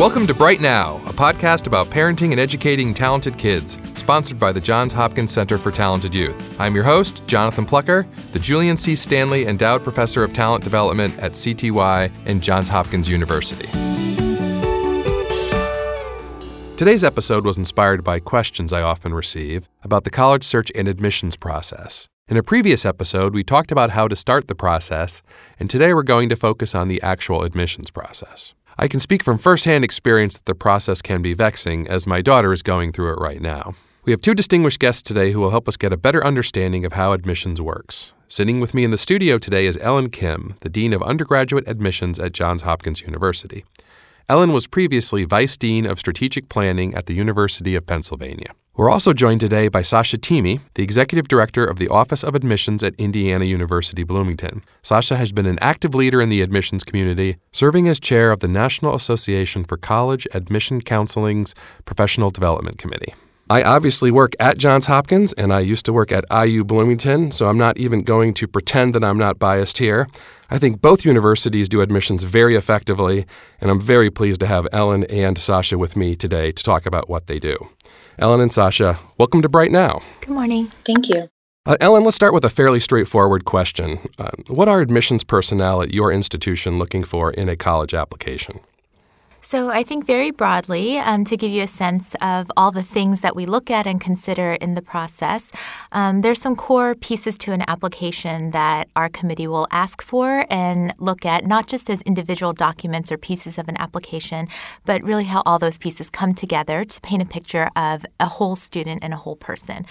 Welcome 0.00 0.26
to 0.28 0.34
Bright 0.34 0.62
Now, 0.62 0.96
a 1.04 1.12
podcast 1.12 1.66
about 1.66 1.90
parenting 1.90 2.30
and 2.30 2.40
educating 2.40 2.94
talented 2.94 3.36
kids, 3.36 3.76
sponsored 3.92 4.38
by 4.38 4.50
the 4.50 4.58
Johns 4.58 4.94
Hopkins 4.94 5.30
Center 5.30 5.58
for 5.58 5.70
Talented 5.70 6.14
Youth. 6.14 6.58
I'm 6.58 6.74
your 6.74 6.84
host, 6.84 7.22
Jonathan 7.26 7.66
Plucker, 7.66 8.08
the 8.32 8.38
Julian 8.38 8.78
C. 8.78 8.96
Stanley 8.96 9.44
Endowed 9.44 9.84
Professor 9.84 10.24
of 10.24 10.32
Talent 10.32 10.64
Development 10.64 11.18
at 11.18 11.32
CTY 11.32 12.10
and 12.24 12.42
Johns 12.42 12.66
Hopkins 12.66 13.10
University. 13.10 13.66
Today's 16.78 17.04
episode 17.04 17.44
was 17.44 17.58
inspired 17.58 18.02
by 18.02 18.20
questions 18.20 18.72
I 18.72 18.80
often 18.80 19.12
receive 19.12 19.68
about 19.82 20.04
the 20.04 20.10
college 20.10 20.44
search 20.44 20.72
and 20.74 20.88
admissions 20.88 21.36
process. 21.36 22.08
In 22.26 22.38
a 22.38 22.42
previous 22.42 22.86
episode, 22.86 23.34
we 23.34 23.44
talked 23.44 23.70
about 23.70 23.90
how 23.90 24.08
to 24.08 24.16
start 24.16 24.48
the 24.48 24.54
process, 24.54 25.20
and 25.58 25.68
today 25.68 25.92
we're 25.92 26.04
going 26.04 26.30
to 26.30 26.36
focus 26.36 26.74
on 26.74 26.88
the 26.88 27.02
actual 27.02 27.42
admissions 27.42 27.90
process. 27.90 28.54
I 28.80 28.88
can 28.88 28.98
speak 28.98 29.22
from 29.22 29.36
firsthand 29.36 29.84
experience 29.84 30.38
that 30.38 30.46
the 30.46 30.54
process 30.54 31.02
can 31.02 31.20
be 31.20 31.34
vexing, 31.34 31.86
as 31.86 32.06
my 32.06 32.22
daughter 32.22 32.50
is 32.50 32.62
going 32.62 32.92
through 32.92 33.12
it 33.12 33.20
right 33.20 33.42
now. 33.42 33.74
We 34.06 34.12
have 34.12 34.22
two 34.22 34.32
distinguished 34.32 34.80
guests 34.80 35.02
today 35.02 35.32
who 35.32 35.40
will 35.40 35.50
help 35.50 35.68
us 35.68 35.76
get 35.76 35.92
a 35.92 35.98
better 35.98 36.24
understanding 36.24 36.86
of 36.86 36.94
how 36.94 37.12
admissions 37.12 37.60
works. 37.60 38.12
Sitting 38.26 38.58
with 38.58 38.72
me 38.72 38.82
in 38.82 38.90
the 38.90 38.96
studio 38.96 39.36
today 39.36 39.66
is 39.66 39.76
Ellen 39.82 40.08
Kim, 40.08 40.54
the 40.62 40.70
Dean 40.70 40.94
of 40.94 41.02
Undergraduate 41.02 41.68
Admissions 41.68 42.18
at 42.18 42.32
Johns 42.32 42.62
Hopkins 42.62 43.02
University. 43.02 43.66
Ellen 44.30 44.52
was 44.52 44.68
previously 44.68 45.24
Vice 45.24 45.56
Dean 45.56 45.84
of 45.84 45.98
Strategic 45.98 46.48
Planning 46.48 46.94
at 46.94 47.06
the 47.06 47.14
University 47.14 47.74
of 47.74 47.84
Pennsylvania. 47.84 48.54
We're 48.76 48.88
also 48.88 49.12
joined 49.12 49.40
today 49.40 49.66
by 49.66 49.82
Sasha 49.82 50.18
Thieme, 50.18 50.60
the 50.74 50.84
Executive 50.84 51.26
Director 51.26 51.64
of 51.64 51.78
the 51.78 51.88
Office 51.88 52.22
of 52.22 52.36
Admissions 52.36 52.84
at 52.84 52.94
Indiana 52.96 53.44
University 53.44 54.04
Bloomington. 54.04 54.62
Sasha 54.82 55.16
has 55.16 55.32
been 55.32 55.46
an 55.46 55.58
active 55.60 55.96
leader 55.96 56.20
in 56.20 56.28
the 56.28 56.42
admissions 56.42 56.84
community, 56.84 57.38
serving 57.50 57.88
as 57.88 57.98
chair 57.98 58.30
of 58.30 58.38
the 58.38 58.46
National 58.46 58.94
Association 58.94 59.64
for 59.64 59.76
College 59.76 60.28
Admission 60.32 60.80
Counseling's 60.80 61.52
Professional 61.84 62.30
Development 62.30 62.78
Committee. 62.78 63.14
I 63.50 63.64
obviously 63.64 64.12
work 64.12 64.34
at 64.38 64.58
Johns 64.58 64.86
Hopkins 64.86 65.32
and 65.32 65.52
I 65.52 65.58
used 65.58 65.84
to 65.86 65.92
work 65.92 66.12
at 66.12 66.24
IU 66.30 66.62
Bloomington, 66.62 67.32
so 67.32 67.48
I'm 67.48 67.58
not 67.58 67.78
even 67.78 68.04
going 68.04 68.32
to 68.34 68.46
pretend 68.46 68.94
that 68.94 69.02
I'm 69.02 69.18
not 69.18 69.40
biased 69.40 69.78
here. 69.78 70.06
I 70.50 70.58
think 70.58 70.80
both 70.80 71.04
universities 71.04 71.68
do 71.68 71.80
admissions 71.80 72.22
very 72.22 72.54
effectively, 72.54 73.26
and 73.60 73.68
I'm 73.68 73.80
very 73.80 74.08
pleased 74.08 74.38
to 74.40 74.46
have 74.46 74.68
Ellen 74.70 75.02
and 75.06 75.36
Sasha 75.36 75.78
with 75.78 75.96
me 75.96 76.14
today 76.14 76.52
to 76.52 76.62
talk 76.62 76.86
about 76.86 77.10
what 77.10 77.26
they 77.26 77.40
do. 77.40 77.56
Ellen 78.20 78.40
and 78.40 78.52
Sasha, 78.52 79.00
welcome 79.18 79.42
to 79.42 79.48
Bright 79.48 79.72
Now. 79.72 80.00
Good 80.20 80.30
morning. 80.30 80.66
Thank 80.84 81.08
you. 81.08 81.28
Uh, 81.66 81.76
Ellen, 81.80 82.04
let's 82.04 82.14
start 82.14 82.32
with 82.32 82.44
a 82.44 82.50
fairly 82.50 82.78
straightforward 82.78 83.44
question. 83.46 83.98
Uh, 84.16 84.30
what 84.46 84.68
are 84.68 84.80
admissions 84.80 85.24
personnel 85.24 85.82
at 85.82 85.92
your 85.92 86.12
institution 86.12 86.78
looking 86.78 87.02
for 87.02 87.32
in 87.32 87.48
a 87.48 87.56
college 87.56 87.94
application? 87.94 88.60
So, 89.42 89.70
I 89.70 89.82
think 89.82 90.04
very 90.04 90.30
broadly, 90.30 90.98
um, 90.98 91.24
to 91.24 91.34
give 91.34 91.50
you 91.50 91.62
a 91.62 91.66
sense 91.66 92.14
of 92.20 92.52
all 92.58 92.70
the 92.70 92.82
things 92.82 93.22
that 93.22 93.34
we 93.34 93.46
look 93.46 93.70
at 93.70 93.86
and 93.86 93.98
consider 93.98 94.52
in 94.52 94.74
the 94.74 94.82
process, 94.82 95.50
um, 95.92 96.20
there's 96.20 96.40
some 96.40 96.54
core 96.54 96.94
pieces 96.94 97.38
to 97.38 97.52
an 97.52 97.64
application 97.66 98.50
that 98.50 98.88
our 98.94 99.08
committee 99.08 99.46
will 99.46 99.66
ask 99.70 100.02
for 100.02 100.44
and 100.50 100.94
look 100.98 101.24
at, 101.24 101.46
not 101.46 101.66
just 101.66 101.88
as 101.88 102.02
individual 102.02 102.52
documents 102.52 103.10
or 103.10 103.16
pieces 103.16 103.56
of 103.56 103.66
an 103.68 103.78
application, 103.78 104.46
but 104.84 105.02
really 105.02 105.24
how 105.24 105.42
all 105.46 105.58
those 105.58 105.78
pieces 105.78 106.10
come 106.10 106.34
together 106.34 106.84
to 106.84 107.00
paint 107.00 107.22
a 107.22 107.26
picture 107.26 107.70
of 107.74 108.04
a 108.20 108.26
whole 108.26 108.56
student 108.56 109.02
and 109.02 109.14
a 109.14 109.16
whole 109.16 109.36
person. 109.36 109.86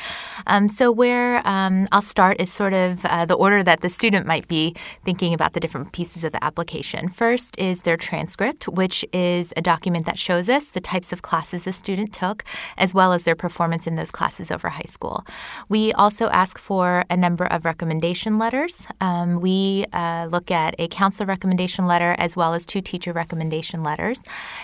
Um, 0.46 0.70
so, 0.70 0.92
where 0.92 1.42
um, 1.48 1.88
I'll 1.92 2.04
start 2.04 2.40
is 2.40 2.54
sort 2.54 2.74
of 2.74 3.04
uh, 3.04 3.26
the 3.26 3.34
order 3.34 3.64
that 3.64 3.82
the 3.82 3.90
student 3.90 4.28
might 4.28 4.48
be 4.48 4.76
thinking 5.04 5.34
about 5.34 5.54
the 5.54 5.60
different 5.60 5.92
pieces 5.92 6.24
of 6.24 6.34
the 6.34 6.44
application. 6.44 7.10
First 7.10 7.58
is 7.58 7.82
their 7.82 7.98
transcript, 7.98 8.68
which 8.68 9.04
is 9.12 9.39
is 9.40 9.54
a 9.58 9.62
document 9.74 10.06
that 10.06 10.20
shows 10.28 10.48
us 10.50 10.66
the 10.66 10.82
types 10.94 11.10
of 11.14 11.20
classes 11.30 11.66
a 11.66 11.74
student 11.74 12.14
took, 12.14 12.44
as 12.78 12.94
well 12.94 13.12
as 13.14 13.24
their 13.24 13.36
performance 13.46 13.88
in 13.90 13.96
those 13.96 14.12
classes 14.12 14.52
over 14.52 14.70
high 14.70 14.92
school. 14.96 15.18
We 15.70 15.82
also 15.94 16.26
ask 16.30 16.60
for 16.70 17.04
a 17.10 17.18
number 17.26 17.46
of 17.46 17.66
recommendation 17.72 18.38
letters. 18.38 18.74
Um, 19.02 19.40
we 19.40 19.86
uh, 19.94 20.28
look 20.30 20.52
at 20.52 20.76
a 20.78 20.88
counselor 20.88 21.28
recommendation 21.28 21.88
letter 21.88 22.16
as 22.18 22.36
well 22.36 22.54
as 22.54 22.66
two 22.66 22.82
teacher 22.82 23.14
recommendation 23.14 23.84
letters. 23.84 24.22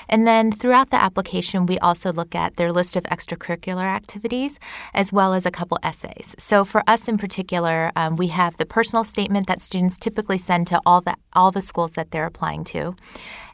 And 0.10 0.28
then 0.28 0.52
throughout 0.52 0.90
the 0.90 1.02
application, 1.08 1.66
we 1.66 1.78
also 1.80 2.12
look 2.12 2.36
at 2.36 2.58
their 2.58 2.72
list 2.72 2.96
of 2.96 3.04
extracurricular 3.06 3.88
activities 4.00 4.60
as 4.94 5.14
well 5.14 5.34
as 5.34 5.46
a 5.46 5.52
couple 5.52 5.80
essays. 5.84 6.36
So 6.38 6.66
for 6.66 6.84
us 6.88 7.08
in 7.08 7.18
particular, 7.18 7.92
um, 7.96 8.16
we 8.16 8.28
have 8.28 8.58
the 8.58 8.66
personal 8.66 9.04
statement 9.04 9.48
that 9.48 9.62
students 9.62 9.98
typically 9.98 10.38
send 10.38 10.68
to 10.68 10.82
all 10.86 11.02
the 11.02 11.16
all 11.34 11.52
the 11.52 11.62
schools 11.62 11.92
that 11.94 12.12
they're 12.12 12.26
applying 12.26 12.64
to. 12.64 12.96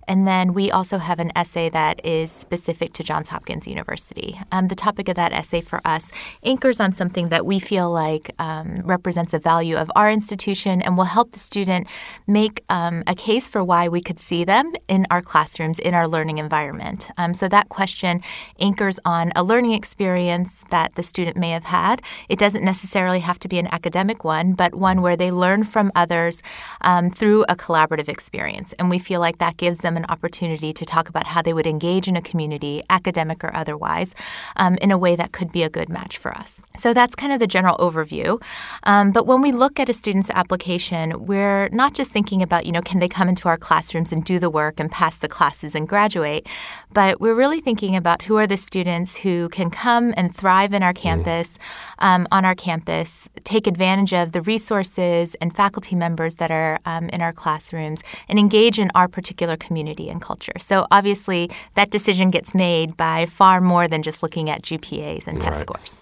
And 0.07 0.27
then 0.27 0.53
we 0.53 0.71
also 0.71 0.97
have 0.97 1.19
an 1.19 1.31
essay 1.35 1.69
that 1.69 2.05
is 2.05 2.31
specific 2.31 2.93
to 2.93 3.03
Johns 3.03 3.29
Hopkins 3.29 3.67
University. 3.67 4.39
Um, 4.51 4.67
the 4.67 4.75
topic 4.75 5.07
of 5.09 5.15
that 5.15 5.31
essay 5.33 5.61
for 5.61 5.81
us 5.85 6.11
anchors 6.43 6.79
on 6.79 6.91
something 6.93 7.29
that 7.29 7.45
we 7.45 7.59
feel 7.59 7.91
like 7.91 8.31
um, 8.39 8.77
represents 8.83 9.31
the 9.31 9.39
value 9.39 9.77
of 9.77 9.91
our 9.95 10.09
institution 10.11 10.81
and 10.81 10.97
will 10.97 11.05
help 11.05 11.31
the 11.31 11.39
student 11.39 11.87
make 12.27 12.63
um, 12.69 13.03
a 13.07 13.15
case 13.15 13.47
for 13.47 13.63
why 13.63 13.87
we 13.87 14.01
could 14.01 14.19
see 14.19 14.43
them 14.43 14.73
in 14.87 15.05
our 15.09 15.21
classrooms, 15.21 15.79
in 15.79 15.93
our 15.93 16.07
learning 16.07 16.37
environment. 16.37 17.09
Um, 17.17 17.33
so 17.33 17.47
that 17.47 17.69
question 17.69 18.21
anchors 18.59 18.99
on 19.05 19.31
a 19.35 19.43
learning 19.43 19.73
experience 19.73 20.63
that 20.71 20.95
the 20.95 21.03
student 21.03 21.37
may 21.37 21.51
have 21.51 21.65
had. 21.65 22.01
It 22.29 22.39
doesn't 22.39 22.63
necessarily 22.63 23.19
have 23.19 23.39
to 23.39 23.47
be 23.47 23.59
an 23.59 23.67
academic 23.67 24.23
one, 24.23 24.53
but 24.53 24.75
one 24.75 25.01
where 25.01 25.15
they 25.15 25.31
learn 25.31 25.63
from 25.63 25.91
others 25.95 26.41
um, 26.81 27.09
through 27.09 27.43
a 27.47 27.55
collaborative 27.55 28.09
experience. 28.09 28.73
And 28.73 28.89
we 28.89 28.99
feel 28.99 29.19
like 29.19 29.37
that 29.37 29.57
gives 29.57 29.79
them 29.79 29.90
them 29.91 30.03
an 30.03 30.09
opportunity 30.09 30.73
to 30.73 30.85
talk 30.85 31.09
about 31.09 31.27
how 31.27 31.41
they 31.41 31.53
would 31.53 31.67
engage 31.67 32.07
in 32.07 32.15
a 32.15 32.21
community, 32.21 32.81
academic 32.89 33.43
or 33.43 33.53
otherwise, 33.55 34.15
um, 34.55 34.75
in 34.75 34.91
a 34.91 34.97
way 34.97 35.15
that 35.15 35.31
could 35.31 35.51
be 35.51 35.63
a 35.63 35.69
good 35.69 35.89
match 35.89 36.17
for 36.17 36.31
us. 36.31 36.61
So 36.77 36.93
that's 36.93 37.15
kind 37.15 37.33
of 37.33 37.39
the 37.39 37.47
general 37.47 37.77
overview. 37.77 38.41
Um, 38.83 39.11
but 39.11 39.27
when 39.27 39.41
we 39.41 39.51
look 39.51 39.79
at 39.79 39.89
a 39.89 39.93
student's 39.93 40.29
application, 40.29 41.25
we're 41.25 41.69
not 41.69 41.93
just 41.93 42.11
thinking 42.11 42.41
about, 42.41 42.65
you 42.65 42.71
know, 42.71 42.81
can 42.81 42.99
they 42.99 43.09
come 43.09 43.29
into 43.29 43.47
our 43.47 43.57
classrooms 43.57 44.11
and 44.11 44.23
do 44.23 44.39
the 44.39 44.49
work 44.49 44.79
and 44.79 44.89
pass 44.91 45.17
the 45.17 45.27
classes 45.27 45.75
and 45.75 45.87
graduate, 45.87 46.47
but 46.93 47.19
we're 47.21 47.35
really 47.35 47.61
thinking 47.61 47.95
about 47.95 48.23
who 48.23 48.37
are 48.37 48.47
the 48.47 48.57
students 48.57 49.17
who 49.17 49.49
can 49.49 49.69
come 49.69 50.13
and 50.17 50.35
thrive 50.35 50.73
in 50.73 50.83
our 50.83 50.93
mm-hmm. 50.93 51.23
campus, 51.23 51.57
um, 52.01 52.27
on 52.31 52.43
our 52.43 52.55
campus, 52.55 53.29
take 53.43 53.67
advantage 53.67 54.13
of 54.13 54.33
the 54.33 54.41
resources 54.41 55.35
and 55.35 55.55
faculty 55.55 55.95
members 55.95 56.35
that 56.35 56.51
are 56.51 56.79
um, 56.85 57.07
in 57.09 57.21
our 57.21 57.31
classrooms, 57.31 58.03
and 58.27 58.37
engage 58.37 58.79
in 58.79 58.91
our 58.93 59.07
particular 59.07 59.55
community 59.55 60.09
and 60.09 60.21
culture. 60.21 60.59
So 60.59 60.85
obviously, 60.91 61.49
that 61.75 61.91
decision 61.91 62.31
gets 62.31 62.53
made 62.53 62.97
by 62.97 63.25
far 63.25 63.61
more 63.61 63.87
than 63.87 64.03
just 64.03 64.21
looking 64.21 64.49
at 64.49 64.63
GPAs 64.63 65.27
and 65.27 65.39
test 65.39 65.57
right. 65.57 65.61
scores. 65.61 65.97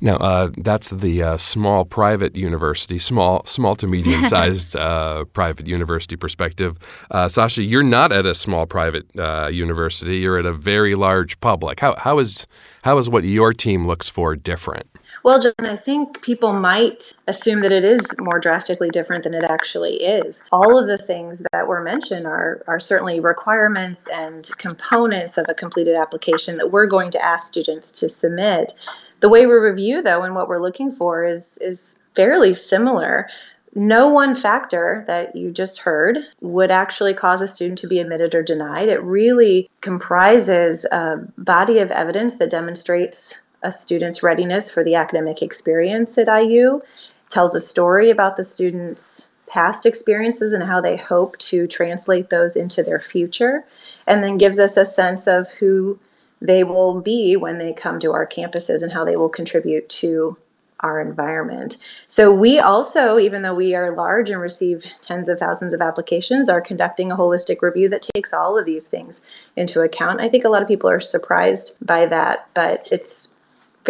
Now, 0.00 0.16
uh, 0.16 0.50
that's 0.56 0.90
the 0.90 1.22
uh, 1.22 1.36
small 1.36 1.84
private 1.84 2.36
university, 2.36 2.98
small, 2.98 3.44
small 3.44 3.74
to 3.76 3.86
medium 3.86 4.24
sized 4.24 4.76
uh, 4.76 5.24
private 5.26 5.66
university 5.66 6.16
perspective. 6.16 6.78
Uh, 7.10 7.28
Sasha, 7.28 7.62
you're 7.62 7.82
not 7.82 8.12
at 8.12 8.26
a 8.26 8.34
small 8.34 8.66
private 8.66 9.06
uh, 9.18 9.48
university. 9.52 10.18
You're 10.18 10.38
at 10.38 10.46
a 10.46 10.52
very 10.52 10.94
large 10.94 11.40
public. 11.40 11.80
How, 11.80 11.94
how 11.96 12.18
is 12.18 12.46
how 12.82 12.96
is 12.96 13.10
what 13.10 13.24
your 13.24 13.52
team 13.52 13.86
looks 13.86 14.08
for 14.08 14.34
different? 14.36 14.89
Well, 15.22 15.38
John, 15.38 15.52
I 15.60 15.76
think 15.76 16.22
people 16.22 16.54
might 16.54 17.12
assume 17.26 17.60
that 17.60 17.72
it 17.72 17.84
is 17.84 18.06
more 18.20 18.40
drastically 18.40 18.88
different 18.88 19.24
than 19.24 19.34
it 19.34 19.44
actually 19.44 19.96
is. 19.96 20.42
All 20.50 20.78
of 20.78 20.86
the 20.86 20.96
things 20.96 21.42
that 21.52 21.68
were 21.68 21.82
mentioned 21.82 22.26
are, 22.26 22.62
are 22.66 22.80
certainly 22.80 23.20
requirements 23.20 24.08
and 24.14 24.48
components 24.56 25.36
of 25.36 25.44
a 25.48 25.54
completed 25.54 25.94
application 25.94 26.56
that 26.56 26.72
we're 26.72 26.86
going 26.86 27.10
to 27.10 27.24
ask 27.24 27.48
students 27.48 27.92
to 27.92 28.08
submit. 28.08 28.72
The 29.20 29.28
way 29.28 29.44
we 29.44 29.54
review, 29.54 30.00
though, 30.00 30.22
and 30.22 30.34
what 30.34 30.48
we're 30.48 30.62
looking 30.62 30.90
for 30.90 31.26
is, 31.26 31.58
is 31.58 32.00
fairly 32.14 32.54
similar. 32.54 33.28
No 33.74 34.08
one 34.08 34.34
factor 34.34 35.04
that 35.06 35.36
you 35.36 35.52
just 35.52 35.80
heard 35.80 36.18
would 36.40 36.70
actually 36.70 37.12
cause 37.12 37.42
a 37.42 37.46
student 37.46 37.78
to 37.80 37.86
be 37.86 38.00
admitted 38.00 38.34
or 38.34 38.42
denied. 38.42 38.88
It 38.88 39.02
really 39.02 39.68
comprises 39.82 40.86
a 40.86 41.18
body 41.36 41.78
of 41.78 41.90
evidence 41.90 42.36
that 42.36 42.50
demonstrates 42.50 43.42
a 43.62 43.72
student's 43.72 44.22
readiness 44.22 44.70
for 44.70 44.82
the 44.82 44.94
academic 44.94 45.42
experience 45.42 46.16
at 46.18 46.28
IU, 46.28 46.80
tells 47.28 47.54
a 47.54 47.60
story 47.60 48.10
about 48.10 48.36
the 48.36 48.44
student's 48.44 49.30
past 49.46 49.84
experiences 49.84 50.52
and 50.52 50.62
how 50.62 50.80
they 50.80 50.96
hope 50.96 51.36
to 51.38 51.66
translate 51.66 52.30
those 52.30 52.56
into 52.56 52.82
their 52.82 53.00
future, 53.00 53.64
and 54.06 54.22
then 54.22 54.38
gives 54.38 54.58
us 54.58 54.76
a 54.76 54.84
sense 54.84 55.26
of 55.26 55.50
who 55.52 55.98
they 56.40 56.64
will 56.64 57.00
be 57.00 57.36
when 57.36 57.58
they 57.58 57.72
come 57.72 57.98
to 57.98 58.12
our 58.12 58.26
campuses 58.26 58.82
and 58.82 58.92
how 58.92 59.04
they 59.04 59.16
will 59.16 59.28
contribute 59.28 59.88
to 59.88 60.36
our 60.80 61.00
environment. 61.00 61.76
So 62.06 62.32
we 62.32 62.58
also, 62.58 63.18
even 63.18 63.42
though 63.42 63.54
we 63.54 63.74
are 63.74 63.94
large 63.94 64.30
and 64.30 64.40
receive 64.40 64.84
tens 65.02 65.28
of 65.28 65.38
thousands 65.38 65.74
of 65.74 65.82
applications, 65.82 66.48
are 66.48 66.62
conducting 66.62 67.12
a 67.12 67.16
holistic 67.16 67.60
review 67.60 67.88
that 67.90 68.06
takes 68.14 68.32
all 68.32 68.58
of 68.58 68.64
these 68.64 68.88
things 68.88 69.20
into 69.56 69.82
account. 69.82 70.22
I 70.22 70.28
think 70.28 70.44
a 70.44 70.48
lot 70.48 70.62
of 70.62 70.68
people 70.68 70.88
are 70.88 71.00
surprised 71.00 71.76
by 71.82 72.06
that, 72.06 72.48
but 72.54 72.86
it's 72.90 73.36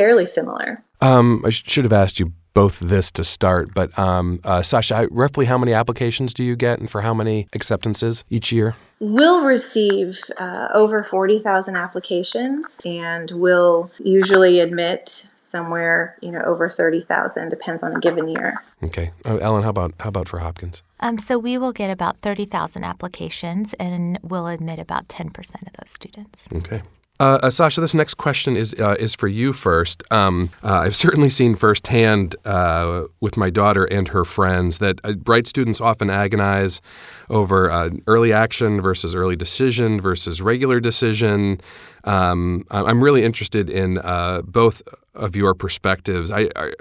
fairly 0.01 0.27
similar. 0.27 0.83
Um, 1.03 1.43
I 1.45 1.51
should 1.51 1.85
have 1.85 1.93
asked 1.93 2.19
you 2.19 2.33
both 2.55 2.81
this 2.81 3.11
to 3.13 3.25
start. 3.25 3.75
But 3.75 3.97
um, 3.99 4.41
uh, 4.45 4.63
Sasha, 4.63 5.09
roughly 5.11 5.47
how 5.47 5.59
many 5.59 5.73
applications 5.73 6.35
do 6.35 6.43
you 6.43 6.57
get, 6.57 6.79
and 6.79 6.91
for 6.91 7.03
how 7.03 7.15
many 7.15 7.47
acceptances 7.55 8.25
each 8.31 8.51
year? 8.53 8.75
We'll 8.99 9.45
receive 9.45 10.21
uh, 10.39 10.69
over 10.75 11.03
40,000 11.03 11.75
applications 11.75 12.83
and 12.85 13.31
we'll 13.31 13.91
usually 13.99 14.61
admit 14.61 15.27
somewhere, 15.35 16.19
you 16.21 16.31
know, 16.31 16.43
over 16.43 16.69
30,000 16.69 17.49
depends 17.49 17.83
on 17.83 17.97
a 17.97 18.01
given 18.01 18.29
year. 18.29 18.63
Okay. 18.83 19.11
Uh, 19.25 19.37
Ellen, 19.37 19.63
how 19.63 19.71
about 19.71 19.95
how 20.01 20.11
about 20.11 20.29
for 20.29 20.41
Hopkins? 20.41 20.83
Um, 21.01 21.17
so 21.17 21.39
we 21.39 21.57
will 21.57 21.73
get 21.73 21.91
about 21.91 22.21
30,000 22.21 22.85
applications 22.85 23.73
and 23.75 24.19
we'll 24.23 24.49
admit 24.49 24.79
about 24.79 25.09
10% 25.09 25.29
of 25.67 25.73
those 25.79 25.89
students. 25.89 26.47
Okay. 26.53 26.83
Uh, 27.21 27.39
uh, 27.43 27.51
Sasha, 27.51 27.83
this 27.83 27.93
next 27.93 28.15
question 28.15 28.57
is 28.57 28.75
uh, 28.81 28.97
is 28.99 29.15
for 29.15 29.29
you 29.29 29.53
first. 29.53 30.03
Um, 30.11 30.49
uh, 30.65 30.79
I've 30.79 30.97
certainly 30.97 31.29
seen 31.29 31.55
firsthand 31.55 32.35
uh, 32.47 33.05
with 33.21 33.37
my 33.37 33.51
daughter 33.51 33.85
and 33.85 34.09
her 34.09 34.25
friends 34.25 34.79
that 34.79 35.01
uh, 35.05 35.13
bright 35.13 35.47
students 35.47 35.83
often 35.83 36.09
agonize 36.09 36.81
over 37.29 37.91
early 38.07 38.33
action 38.33 38.81
versus 38.81 39.15
early 39.15 39.37
decision 39.37 40.01
versus 40.01 40.41
regular 40.41 40.81
decision. 40.81 41.61
Um, 42.05 42.65
I'm 42.71 43.05
really 43.05 43.23
interested 43.23 43.69
in 43.69 44.01
both 44.47 44.81
of 45.15 45.37
your 45.37 45.55
perspectives. 45.55 46.33
I, 46.33 46.49
I 46.57 46.73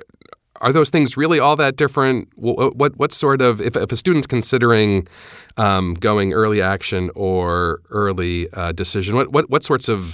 are 0.62 0.72
those 0.72 0.90
things 0.90 1.18
really 1.18 1.40
all 1.40 1.56
that 1.56 1.76
different? 1.76 2.30
What 2.36 2.76
what, 2.76 2.98
what 2.98 3.12
sort 3.12 3.42
of 3.42 3.62
if, 3.62 3.76
if 3.76 3.92
a 3.92 3.96
student's 3.96 4.28
considering 4.28 5.08
um, 5.58 5.94
going 5.96 6.34
early 6.34 6.62
action 6.62 7.12
or 7.16 7.80
early 7.90 8.52
uh, 8.54 8.72
decision, 8.72 9.16
what, 9.16 9.32
what 9.32 9.50
what 9.50 9.64
sorts 9.64 9.90
of 9.90 10.06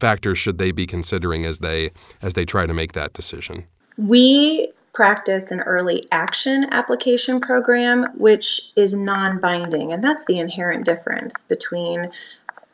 factors 0.00 0.38
should 0.38 0.58
they 0.58 0.72
be 0.72 0.86
considering 0.86 1.44
as 1.46 1.58
they 1.58 1.90
as 2.22 2.34
they 2.34 2.44
try 2.44 2.66
to 2.66 2.74
make 2.74 2.92
that 2.92 3.12
decision? 3.12 3.64
We 3.96 4.72
practice 4.92 5.50
an 5.50 5.60
early 5.60 6.02
action 6.10 6.66
application 6.72 7.40
program, 7.40 8.06
which 8.16 8.60
is 8.76 8.92
non-binding, 8.92 9.92
and 9.92 10.02
that's 10.02 10.24
the 10.24 10.38
inherent 10.38 10.84
difference 10.84 11.44
between 11.44 12.10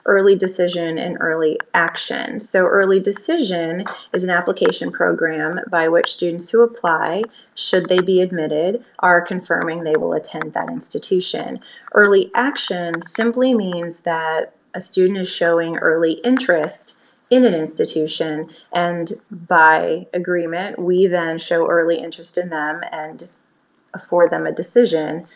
early 0.06 0.34
decision 0.34 0.98
and 0.98 1.16
early 1.20 1.58
action. 1.74 2.40
So, 2.40 2.66
early 2.66 2.98
decision 2.98 3.84
is 4.12 4.24
an 4.24 4.30
application 4.30 4.90
program 4.90 5.60
by 5.70 5.88
which 5.88 6.12
students 6.12 6.48
who 6.48 6.62
apply, 6.62 7.24
should 7.54 7.88
they 7.88 8.00
be 8.00 8.20
admitted, 8.20 8.84
are 9.00 9.20
confirming 9.20 9.84
they 9.84 9.96
will 9.96 10.14
attend 10.14 10.54
that 10.54 10.70
institution. 10.70 11.60
Early 11.92 12.30
action 12.34 13.00
simply 13.00 13.54
means 13.54 14.00
that 14.00 14.54
a 14.74 14.80
student 14.80 15.18
is 15.18 15.34
showing 15.34 15.76
early 15.78 16.14
interest 16.24 16.98
in 17.28 17.44
an 17.44 17.54
institution, 17.54 18.48
and 18.72 19.12
by 19.30 20.06
agreement, 20.14 20.78
we 20.78 21.08
then 21.08 21.38
show 21.38 21.68
early 21.68 21.98
interest 21.98 22.38
in 22.38 22.50
them 22.50 22.80
and 22.92 23.28
afford 23.94 24.30
them 24.30 24.46
a 24.46 24.52
decision 24.52 25.26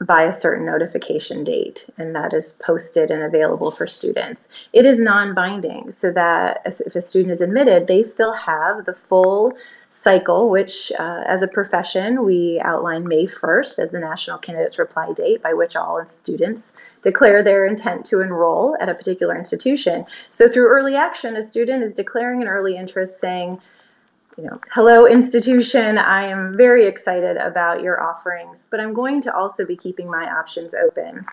by 0.00 0.22
a 0.22 0.32
certain 0.32 0.64
notification 0.64 1.42
date, 1.42 1.90
and 1.98 2.14
that 2.14 2.32
is 2.32 2.52
posted 2.64 3.10
and 3.10 3.22
available 3.22 3.70
for 3.70 3.86
students. 3.86 4.68
It 4.72 4.86
is 4.86 5.00
non 5.00 5.34
binding, 5.34 5.90
so 5.90 6.12
that 6.12 6.60
if 6.64 6.94
a 6.94 7.00
student 7.00 7.32
is 7.32 7.40
admitted, 7.40 7.88
they 7.88 8.02
still 8.02 8.32
have 8.32 8.84
the 8.84 8.92
full 8.92 9.50
cycle, 9.88 10.50
which 10.50 10.92
uh, 10.98 11.22
as 11.26 11.42
a 11.42 11.48
profession, 11.48 12.24
we 12.24 12.60
outline 12.62 13.06
May 13.08 13.24
1st 13.24 13.78
as 13.78 13.90
the 13.90 14.00
National 14.00 14.38
Candidates 14.38 14.78
Reply 14.78 15.12
date 15.14 15.42
by 15.42 15.52
which 15.52 15.74
all 15.74 16.04
students 16.06 16.74
declare 17.02 17.42
their 17.42 17.66
intent 17.66 18.04
to 18.06 18.20
enroll 18.20 18.76
at 18.80 18.88
a 18.88 18.94
particular 18.94 19.36
institution. 19.36 20.04
So 20.30 20.48
through 20.48 20.68
early 20.68 20.94
action, 20.94 21.36
a 21.36 21.42
student 21.42 21.82
is 21.82 21.94
declaring 21.94 22.42
an 22.42 22.48
early 22.48 22.76
interest 22.76 23.18
saying, 23.18 23.60
you 24.38 24.44
know, 24.44 24.60
hello 24.72 25.04
institution, 25.04 25.98
I 25.98 26.22
am 26.22 26.56
very 26.56 26.86
excited 26.86 27.36
about 27.38 27.82
your 27.82 28.00
offerings, 28.00 28.68
but 28.70 28.78
I'm 28.78 28.94
going 28.94 29.20
to 29.22 29.34
also 29.34 29.66
be 29.66 29.76
keeping 29.76 30.08
my 30.08 30.30
options 30.30 30.74
open. 30.74 31.26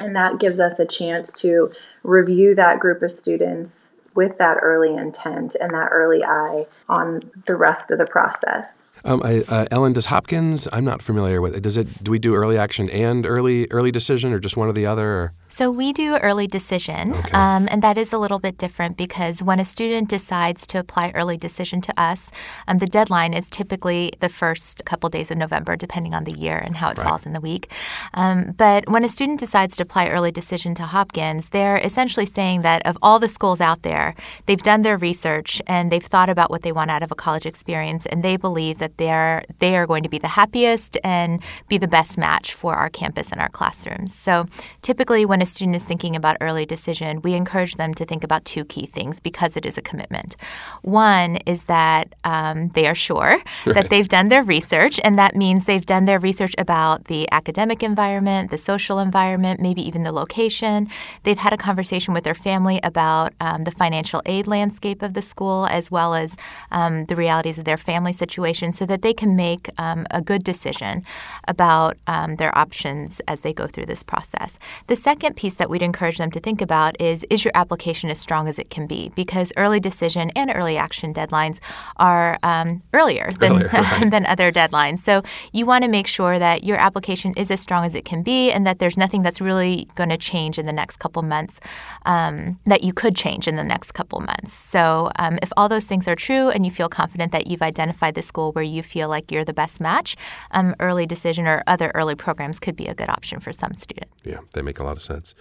And 0.00 0.16
that 0.16 0.40
gives 0.40 0.58
us 0.58 0.78
a 0.78 0.86
chance 0.86 1.34
to 1.42 1.70
review 2.02 2.54
that 2.54 2.80
group 2.80 3.02
of 3.02 3.10
students 3.10 3.98
with 4.14 4.38
that 4.38 4.56
early 4.62 4.94
intent 4.94 5.54
and 5.60 5.74
that 5.74 5.88
early 5.90 6.24
eye 6.24 6.64
on 6.88 7.30
the 7.44 7.56
rest 7.56 7.90
of 7.90 7.98
the 7.98 8.06
process. 8.06 8.90
Um, 9.04 9.20
I, 9.22 9.44
uh, 9.46 9.66
Ellen, 9.70 9.92
does 9.92 10.06
Hopkins? 10.06 10.66
I'm 10.72 10.84
not 10.84 11.02
familiar 11.02 11.42
with 11.42 11.54
it. 11.54 11.62
Does 11.62 11.76
it? 11.76 12.02
Do 12.02 12.10
we 12.10 12.18
do 12.18 12.34
early 12.34 12.56
action 12.56 12.88
and 12.90 13.26
early 13.26 13.66
early 13.70 13.90
decision, 13.90 14.32
or 14.32 14.38
just 14.38 14.56
one 14.56 14.68
or 14.68 14.72
the 14.72 14.86
other? 14.86 15.08
Or? 15.08 15.32
So 15.52 15.68
we 15.68 15.92
do 15.92 16.16
early 16.16 16.46
decision, 16.46 17.12
okay. 17.12 17.32
um, 17.32 17.66
and 17.72 17.82
that 17.82 17.98
is 17.98 18.12
a 18.12 18.18
little 18.18 18.38
bit 18.38 18.56
different 18.56 18.96
because 18.96 19.42
when 19.42 19.58
a 19.58 19.64
student 19.64 20.08
decides 20.08 20.64
to 20.68 20.78
apply 20.78 21.10
early 21.12 21.36
decision 21.36 21.80
to 21.82 22.00
us, 22.00 22.30
um, 22.68 22.78
the 22.78 22.86
deadline 22.86 23.34
is 23.34 23.50
typically 23.50 24.12
the 24.20 24.28
first 24.28 24.84
couple 24.84 25.10
days 25.10 25.32
of 25.32 25.36
November, 25.36 25.74
depending 25.74 26.14
on 26.14 26.22
the 26.22 26.32
year 26.32 26.56
and 26.56 26.76
how 26.76 26.88
it 26.88 26.96
right. 26.96 27.04
falls 27.04 27.26
in 27.26 27.32
the 27.32 27.40
week. 27.40 27.70
Um, 28.14 28.54
but 28.56 28.88
when 28.88 29.04
a 29.04 29.08
student 29.08 29.40
decides 29.40 29.76
to 29.76 29.82
apply 29.82 30.08
early 30.08 30.30
decision 30.30 30.72
to 30.76 30.84
Hopkins, 30.84 31.48
they're 31.48 31.78
essentially 31.78 32.26
saying 32.26 32.62
that 32.62 32.86
of 32.86 32.96
all 33.02 33.18
the 33.18 33.28
schools 33.28 33.60
out 33.60 33.82
there, 33.82 34.14
they've 34.46 34.62
done 34.62 34.82
their 34.82 34.96
research 34.96 35.60
and 35.66 35.90
they've 35.90 36.00
thought 36.02 36.30
about 36.30 36.50
what 36.50 36.62
they 36.62 36.72
want 36.72 36.92
out 36.92 37.02
of 37.02 37.10
a 37.10 37.16
college 37.16 37.44
experience, 37.44 38.06
and 38.06 38.22
they 38.22 38.36
believe 38.36 38.78
that 38.78 38.98
they're 38.98 39.42
they 39.58 39.76
are 39.76 39.86
going 39.86 40.04
to 40.04 40.08
be 40.08 40.18
the 40.18 40.28
happiest 40.28 40.96
and 41.02 41.42
be 41.68 41.76
the 41.76 41.88
best 41.88 42.16
match 42.16 42.54
for 42.54 42.76
our 42.76 42.88
campus 42.88 43.32
and 43.32 43.40
our 43.40 43.48
classrooms. 43.48 44.14
So 44.14 44.46
typically, 44.80 45.26
when 45.26 45.39
a 45.42 45.46
student 45.46 45.76
is 45.76 45.84
thinking 45.84 46.16
about 46.16 46.36
early 46.40 46.66
decision, 46.66 47.22
we 47.22 47.34
encourage 47.34 47.76
them 47.76 47.94
to 47.94 48.04
think 48.04 48.24
about 48.24 48.44
two 48.44 48.64
key 48.64 48.86
things 48.86 49.20
because 49.20 49.56
it 49.56 49.66
is 49.66 49.78
a 49.78 49.82
commitment. 49.82 50.36
One 50.82 51.36
is 51.46 51.64
that 51.64 52.14
um, 52.24 52.68
they 52.70 52.86
are 52.86 52.94
sure 52.94 53.36
right. 53.66 53.74
that 53.74 53.90
they've 53.90 54.08
done 54.08 54.28
their 54.28 54.42
research, 54.42 55.00
and 55.04 55.18
that 55.18 55.36
means 55.36 55.66
they've 55.66 55.84
done 55.84 56.04
their 56.04 56.18
research 56.18 56.54
about 56.58 57.04
the 57.04 57.30
academic 57.32 57.82
environment, 57.82 58.50
the 58.50 58.58
social 58.58 58.98
environment, 58.98 59.60
maybe 59.60 59.86
even 59.86 60.02
the 60.02 60.12
location. 60.12 60.88
They've 61.22 61.38
had 61.38 61.52
a 61.52 61.56
conversation 61.56 62.14
with 62.14 62.24
their 62.24 62.34
family 62.34 62.80
about 62.82 63.32
um, 63.40 63.62
the 63.62 63.70
financial 63.70 64.22
aid 64.26 64.46
landscape 64.46 65.02
of 65.02 65.14
the 65.14 65.22
school 65.22 65.66
as 65.66 65.90
well 65.90 66.14
as 66.14 66.36
um, 66.70 67.04
the 67.06 67.16
realities 67.16 67.58
of 67.58 67.64
their 67.64 67.78
family 67.78 68.12
situation 68.12 68.72
so 68.72 68.86
that 68.86 69.02
they 69.02 69.12
can 69.12 69.36
make 69.36 69.68
um, 69.78 70.06
a 70.10 70.20
good 70.20 70.44
decision 70.44 71.04
about 71.48 71.96
um, 72.06 72.36
their 72.36 72.56
options 72.56 73.20
as 73.28 73.40
they 73.42 73.52
go 73.52 73.66
through 73.66 73.86
this 73.86 74.02
process. 74.02 74.58
The 74.86 74.96
second 74.96 75.29
piece 75.36 75.54
that 75.54 75.70
we'd 75.70 75.82
encourage 75.82 76.18
them 76.18 76.30
to 76.30 76.40
think 76.40 76.60
about 76.60 77.00
is 77.00 77.24
is 77.30 77.44
your 77.44 77.52
application 77.54 78.10
as 78.10 78.18
strong 78.18 78.48
as 78.48 78.58
it 78.58 78.70
can 78.70 78.86
be? 78.86 79.10
Because 79.14 79.52
early 79.56 79.80
decision 79.80 80.30
and 80.36 80.50
early 80.54 80.76
action 80.76 81.12
deadlines 81.14 81.58
are 81.96 82.38
um, 82.42 82.82
earlier 82.94 83.30
than, 83.38 83.52
earlier, 83.52 83.68
right. 83.72 84.10
than 84.10 84.26
other 84.26 84.50
deadlines. 84.52 84.98
So 85.00 85.22
you 85.52 85.66
want 85.66 85.84
to 85.84 85.90
make 85.90 86.06
sure 86.06 86.38
that 86.38 86.64
your 86.64 86.78
application 86.78 87.34
is 87.36 87.50
as 87.50 87.60
strong 87.60 87.84
as 87.84 87.94
it 87.94 88.04
can 88.04 88.22
be 88.22 88.50
and 88.50 88.66
that 88.66 88.78
there's 88.78 88.96
nothing 88.96 89.22
that's 89.22 89.40
really 89.40 89.88
going 89.94 90.10
to 90.10 90.16
change 90.16 90.58
in 90.58 90.66
the 90.66 90.72
next 90.72 90.96
couple 90.98 91.22
months 91.22 91.60
um, 92.06 92.58
that 92.66 92.82
you 92.82 92.92
could 92.92 93.16
change 93.16 93.46
in 93.46 93.56
the 93.56 93.64
next 93.64 93.92
couple 93.92 94.20
months. 94.20 94.52
So 94.52 95.10
um, 95.18 95.38
if 95.42 95.52
all 95.56 95.68
those 95.68 95.84
things 95.84 96.08
are 96.08 96.16
true 96.16 96.50
and 96.50 96.64
you 96.64 96.70
feel 96.70 96.88
confident 96.88 97.32
that 97.32 97.46
you've 97.46 97.62
identified 97.62 98.14
the 98.14 98.22
school 98.22 98.52
where 98.52 98.64
you 98.64 98.82
feel 98.82 99.08
like 99.08 99.30
you're 99.30 99.44
the 99.44 99.54
best 99.54 99.80
match, 99.80 100.16
um, 100.52 100.74
early 100.80 101.06
decision 101.06 101.46
or 101.46 101.62
other 101.66 101.90
early 101.94 102.14
programs 102.14 102.58
could 102.58 102.76
be 102.76 102.86
a 102.86 102.94
good 102.94 103.08
option 103.08 103.40
for 103.40 103.52
some 103.52 103.74
students. 103.74 104.12
Yeah, 104.24 104.40
they 104.54 104.62
make 104.62 104.78
a 104.78 104.84
lot 104.84 104.96
of 104.96 105.02
sense 105.02 105.19
violence. 105.20 105.34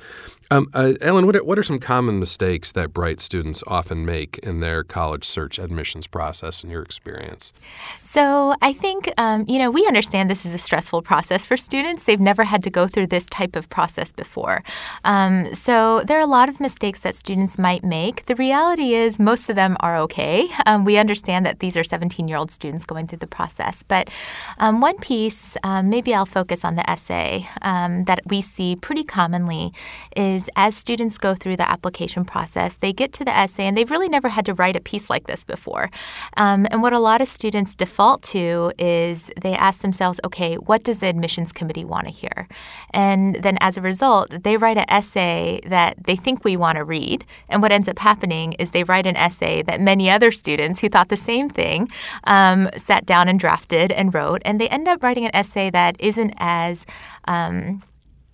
Um, 0.52 0.68
uh, 0.74 0.94
Ellen, 1.00 1.28
what 1.28 1.36
are, 1.36 1.44
what 1.44 1.60
are 1.60 1.64
some 1.64 1.78
common 1.78 2.18
mistakes 2.18 2.72
that 2.72 2.92
bright 2.92 3.20
students 3.20 3.64
often 3.68 4.04
make 4.04 4.40
in 4.40 4.62
their 4.62 4.84
college 4.84 5.24
search 5.24 5.60
admissions 5.60 6.08
process 6.08 6.64
in 6.64 6.72
your 6.72 6.82
experience? 6.82 7.54
So 8.02 8.56
I 8.60 8.74
think, 8.74 9.14
um, 9.20 9.46
you 9.48 9.60
know, 9.60 9.70
we 9.70 9.86
understand 9.86 10.28
this 10.28 10.48
is 10.48 10.54
a 10.54 10.58
stressful 10.58 11.04
process 11.04 11.46
for 11.46 11.56
students. 11.56 12.04
They've 12.06 12.20
never 12.20 12.46
had 12.46 12.64
to 12.64 12.72
go 12.72 12.88
through 12.88 13.08
this 13.08 13.28
type 13.28 13.56
of 13.56 13.70
process 13.70 14.12
before. 14.12 14.64
Um, 15.04 15.54
so 15.54 16.02
there 16.02 16.18
are 16.18 16.24
a 16.24 16.26
lot 16.26 16.50
of 16.50 16.60
mistakes 16.60 17.02
that 17.02 17.16
students 17.16 17.60
might 17.60 17.84
make. 17.84 18.26
The 18.26 18.36
reality 18.36 18.96
is 18.96 19.20
most 19.20 19.50
of 19.50 19.56
them 19.56 19.78
are 19.82 19.98
okay. 19.98 20.48
Um, 20.66 20.84
we 20.84 20.98
understand 20.98 21.46
that 21.46 21.60
these 21.60 21.78
are 21.78 21.84
17 21.84 22.28
year 22.28 22.38
old 22.38 22.50
students 22.50 22.86
going 22.86 23.06
through 23.06 23.20
the 23.20 23.28
process. 23.28 23.84
But 23.84 24.10
um, 24.58 24.82
one 24.82 24.98
piece, 24.98 25.56
um, 25.64 25.90
maybe 25.92 26.16
I'll 26.16 26.26
focus 26.26 26.66
on 26.66 26.76
the 26.76 26.90
essay 26.90 27.48
that 27.62 28.22
we 28.26 28.42
see 28.42 28.76
pretty 28.76 29.04
commonly 29.04 29.74
is 30.16 30.39
as 30.56 30.78
students 30.78 31.18
go 31.18 31.34
through 31.34 31.58
the 31.58 31.70
application 31.70 32.24
process, 32.24 32.78
they 32.78 32.94
get 32.94 33.12
to 33.14 33.26
the 33.26 33.36
essay 33.36 33.64
and 33.64 33.76
they've 33.76 33.90
really 33.90 34.08
never 34.08 34.30
had 34.30 34.46
to 34.46 34.54
write 34.54 34.78
a 34.78 34.82
piece 34.82 35.10
like 35.10 35.28
this 35.28 35.44
before. 35.44 35.90
Um, 36.38 36.68
and 36.72 36.82
what 36.82 36.94
a 36.94 37.00
lot 37.00 37.22
of 37.22 37.28
students 37.28 37.76
default 37.76 38.22
to 38.24 38.72
is 38.78 39.32
they 39.42 39.54
ask 39.54 39.82
themselves, 39.82 40.20
okay, 40.24 40.56
what 40.56 40.84
does 40.84 41.00
the 41.00 41.08
admissions 41.08 41.52
committee 41.52 41.86
want 41.86 42.08
to 42.08 42.14
hear? 42.14 42.48
And 42.92 43.36
then 43.36 43.58
as 43.60 43.78
a 43.78 43.82
result, 43.82 44.44
they 44.44 44.56
write 44.58 44.78
an 44.78 44.86
essay 44.88 45.60
that 45.66 46.04
they 46.04 46.16
think 46.16 46.44
we 46.44 46.56
want 46.56 46.78
to 46.78 46.84
read. 46.84 47.26
And 47.50 47.62
what 47.62 47.72
ends 47.72 47.88
up 47.88 48.00
happening 48.00 48.54
is 48.54 48.72
they 48.72 48.84
write 48.84 49.08
an 49.08 49.18
essay 49.18 49.62
that 49.64 49.82
many 49.82 50.10
other 50.10 50.32
students 50.32 50.82
who 50.82 50.90
thought 50.90 51.10
the 51.10 51.18
same 51.18 51.50
thing 51.50 51.90
um, 52.26 52.70
sat 52.78 53.06
down 53.06 53.28
and 53.28 53.40
drafted 53.40 53.92
and 53.92 54.14
wrote. 54.14 54.42
And 54.46 54.62
they 54.62 54.70
end 54.70 54.88
up 54.88 55.02
writing 55.04 55.26
an 55.26 55.36
essay 55.36 55.70
that 55.72 55.96
isn't 56.00 56.34
as 56.38 56.86
um, 57.28 57.84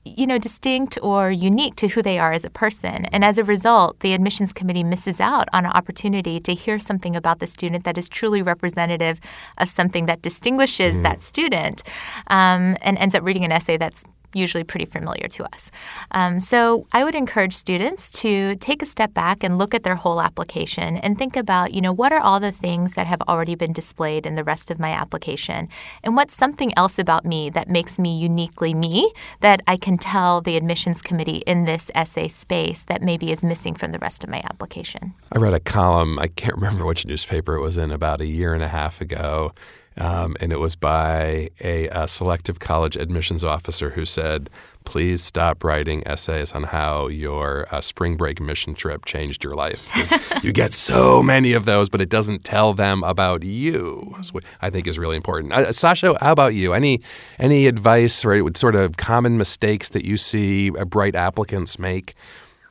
you 0.05 0.27
know, 0.27 0.37
distinct 0.37 0.99
or 1.01 1.31
unique 1.31 1.75
to 1.75 1.87
who 1.87 2.01
they 2.01 2.19
are 2.19 2.31
as 2.31 2.45
a 2.45 2.49
person. 2.49 3.05
And 3.05 3.25
as 3.25 3.37
a 3.37 3.43
result, 3.43 3.99
the 4.01 4.13
admissions 4.13 4.53
committee 4.53 4.83
misses 4.83 5.19
out 5.19 5.49
on 5.51 5.65
an 5.65 5.71
opportunity 5.71 6.39
to 6.41 6.53
hear 6.53 6.77
something 6.77 7.15
about 7.15 7.39
the 7.39 7.47
student 7.47 7.83
that 7.85 7.97
is 7.97 8.07
truly 8.07 8.41
representative 8.41 9.19
of 9.57 9.67
something 9.67 10.05
that 10.05 10.21
distinguishes 10.21 10.93
mm. 10.93 11.03
that 11.03 11.21
student 11.23 11.81
um, 12.27 12.77
and 12.81 12.97
ends 12.99 13.15
up 13.15 13.23
reading 13.23 13.43
an 13.43 13.51
essay 13.51 13.77
that's 13.77 14.05
usually 14.35 14.63
pretty 14.63 14.85
familiar 14.85 15.27
to 15.29 15.43
us. 15.45 15.71
Um, 16.11 16.39
so 16.39 16.85
I 16.91 17.03
would 17.03 17.15
encourage 17.15 17.53
students 17.53 18.11
to 18.21 18.55
take 18.57 18.81
a 18.81 18.85
step 18.85 19.13
back 19.13 19.43
and 19.43 19.57
look 19.57 19.73
at 19.73 19.83
their 19.83 19.95
whole 19.95 20.21
application 20.21 20.97
and 20.97 21.17
think 21.17 21.35
about, 21.35 21.73
you 21.73 21.81
know, 21.81 21.93
what 21.93 22.11
are 22.11 22.19
all 22.19 22.39
the 22.39 22.51
things 22.51 22.93
that 22.93 23.07
have 23.07 23.21
already 23.23 23.55
been 23.55 23.73
displayed 23.73 24.25
in 24.25 24.35
the 24.35 24.43
rest 24.43 24.69
of 24.69 24.79
my 24.79 24.91
application? 24.91 25.69
And 26.03 26.15
what's 26.15 26.35
something 26.35 26.73
else 26.77 26.99
about 26.99 27.25
me 27.25 27.49
that 27.51 27.69
makes 27.69 27.97
me 27.97 28.17
uniquely 28.17 28.73
me 28.73 29.11
that 29.39 29.61
I 29.67 29.77
can 29.77 29.97
tell 29.97 30.41
the 30.41 30.57
admissions 30.57 31.01
committee 31.01 31.43
in 31.47 31.65
this 31.65 31.89
essay 31.95 32.27
space 32.27 32.83
that 32.83 33.01
maybe 33.01 33.31
is 33.31 33.43
missing 33.43 33.75
from 33.75 33.91
the 33.91 33.99
rest 33.99 34.23
of 34.23 34.29
my 34.29 34.41
application? 34.43 35.13
I 35.31 35.39
read 35.39 35.53
a 35.53 35.59
column, 35.59 36.19
I 36.19 36.27
can't 36.27 36.55
remember 36.61 36.85
which 36.85 37.05
newspaper 37.05 37.55
it 37.55 37.61
was 37.61 37.77
in, 37.77 37.91
about 37.91 38.21
a 38.21 38.25
year 38.25 38.53
and 38.53 38.63
a 38.63 38.67
half 38.67 39.01
ago 39.01 39.51
um, 39.97 40.35
and 40.39 40.51
it 40.51 40.59
was 40.59 40.75
by 40.75 41.49
a, 41.63 41.87
a, 41.87 42.07
selective 42.07 42.59
college 42.59 42.95
admissions 42.95 43.43
officer 43.43 43.91
who 43.91 44.05
said, 44.05 44.49
please 44.83 45.23
stop 45.23 45.63
writing 45.63 46.05
essays 46.05 46.51
on 46.51 46.63
how 46.63 47.07
your 47.07 47.65
uh, 47.73 47.81
spring 47.81 48.17
break 48.17 48.39
mission 48.39 48.75
trip 48.75 49.05
changed 49.05 49.43
your 49.43 49.53
life. 49.53 49.89
you 50.43 50.51
get 50.51 50.73
so 50.73 51.23
many 51.23 51.53
of 51.53 51.65
those, 51.65 51.89
but 51.89 52.01
it 52.01 52.09
doesn't 52.09 52.43
tell 52.43 52.73
them 52.73 53.03
about 53.03 53.43
you, 53.43 54.15
which 54.31 54.43
I 54.61 54.69
think 54.69 54.85
is 54.87 54.99
really 54.99 55.15
important. 55.15 55.53
Uh, 55.53 55.71
Sasha, 55.71 56.17
how 56.21 56.31
about 56.31 56.53
you? 56.53 56.73
Any, 56.73 57.01
any 57.39 57.67
advice 57.67 58.23
or 58.25 58.49
sort 58.55 58.75
of 58.75 58.97
common 58.97 59.37
mistakes 59.37 59.89
that 59.89 60.05
you 60.05 60.17
see 60.17 60.71
uh, 60.77 60.85
bright 60.85 61.15
applicants 61.15 61.79
make? 61.79 62.13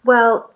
Well, 0.05 0.51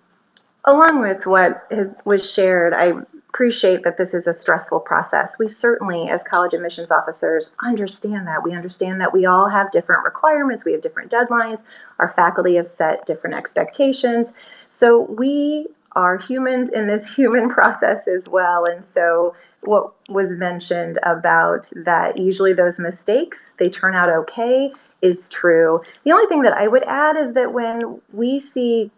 along 0.65 1.01
with 1.01 1.25
what 1.25 1.65
has, 1.71 1.95
was 2.05 2.31
shared, 2.31 2.73
I 2.73 2.93
appreciate 3.29 3.83
that 3.83 3.97
this 3.97 4.13
is 4.13 4.27
a 4.27 4.33
stressful 4.33 4.79
process. 4.81 5.37
We 5.39 5.47
certainly, 5.47 6.09
as 6.09 6.23
college 6.23 6.53
admissions 6.53 6.91
officers, 6.91 7.55
understand 7.63 8.27
that. 8.27 8.43
We 8.43 8.53
understand 8.53 8.99
that 9.01 9.13
we 9.13 9.25
all 9.25 9.47
have 9.47 9.71
different 9.71 10.03
requirements, 10.03 10.65
we 10.65 10.71
have 10.71 10.81
different 10.81 11.11
deadlines, 11.11 11.63
our 11.99 12.09
faculty 12.09 12.55
have 12.55 12.67
set 12.67 13.05
different 13.05 13.35
expectations. 13.35 14.33
So 14.69 15.01
we 15.01 15.67
are 15.93 16.17
humans 16.17 16.71
in 16.71 16.87
this 16.87 17.15
human 17.15 17.49
process 17.49 18.07
as 18.07 18.27
well. 18.27 18.65
And 18.65 18.83
so 18.83 19.35
what 19.61 19.93
was 20.07 20.31
mentioned 20.31 20.97
about 21.03 21.69
that 21.83 22.17
usually 22.17 22.53
those 22.53 22.79
mistakes 22.79 23.53
they 23.59 23.69
turn 23.69 23.93
out 23.93 24.09
okay 24.09 24.71
is 25.01 25.29
true. 25.29 25.81
The 26.03 26.11
only 26.11 26.27
thing 26.27 26.41
that 26.43 26.53
I 26.53 26.67
would 26.67 26.83
add 26.83 27.15
is 27.15 27.33
that 27.33 27.53
when 27.53 28.01
we 28.11 28.39
see 28.39 28.91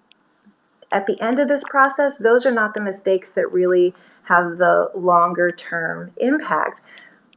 at 0.91 1.05
the 1.07 1.19
end 1.21 1.39
of 1.39 1.47
this 1.47 1.63
process, 1.63 2.17
those 2.17 2.45
are 2.45 2.51
not 2.51 2.73
the 2.73 2.81
mistakes 2.81 3.33
that 3.33 3.51
really 3.51 3.93
have 4.31 4.57
the 4.57 4.89
longer 4.95 5.51
term 5.51 6.11
impact. 6.17 6.81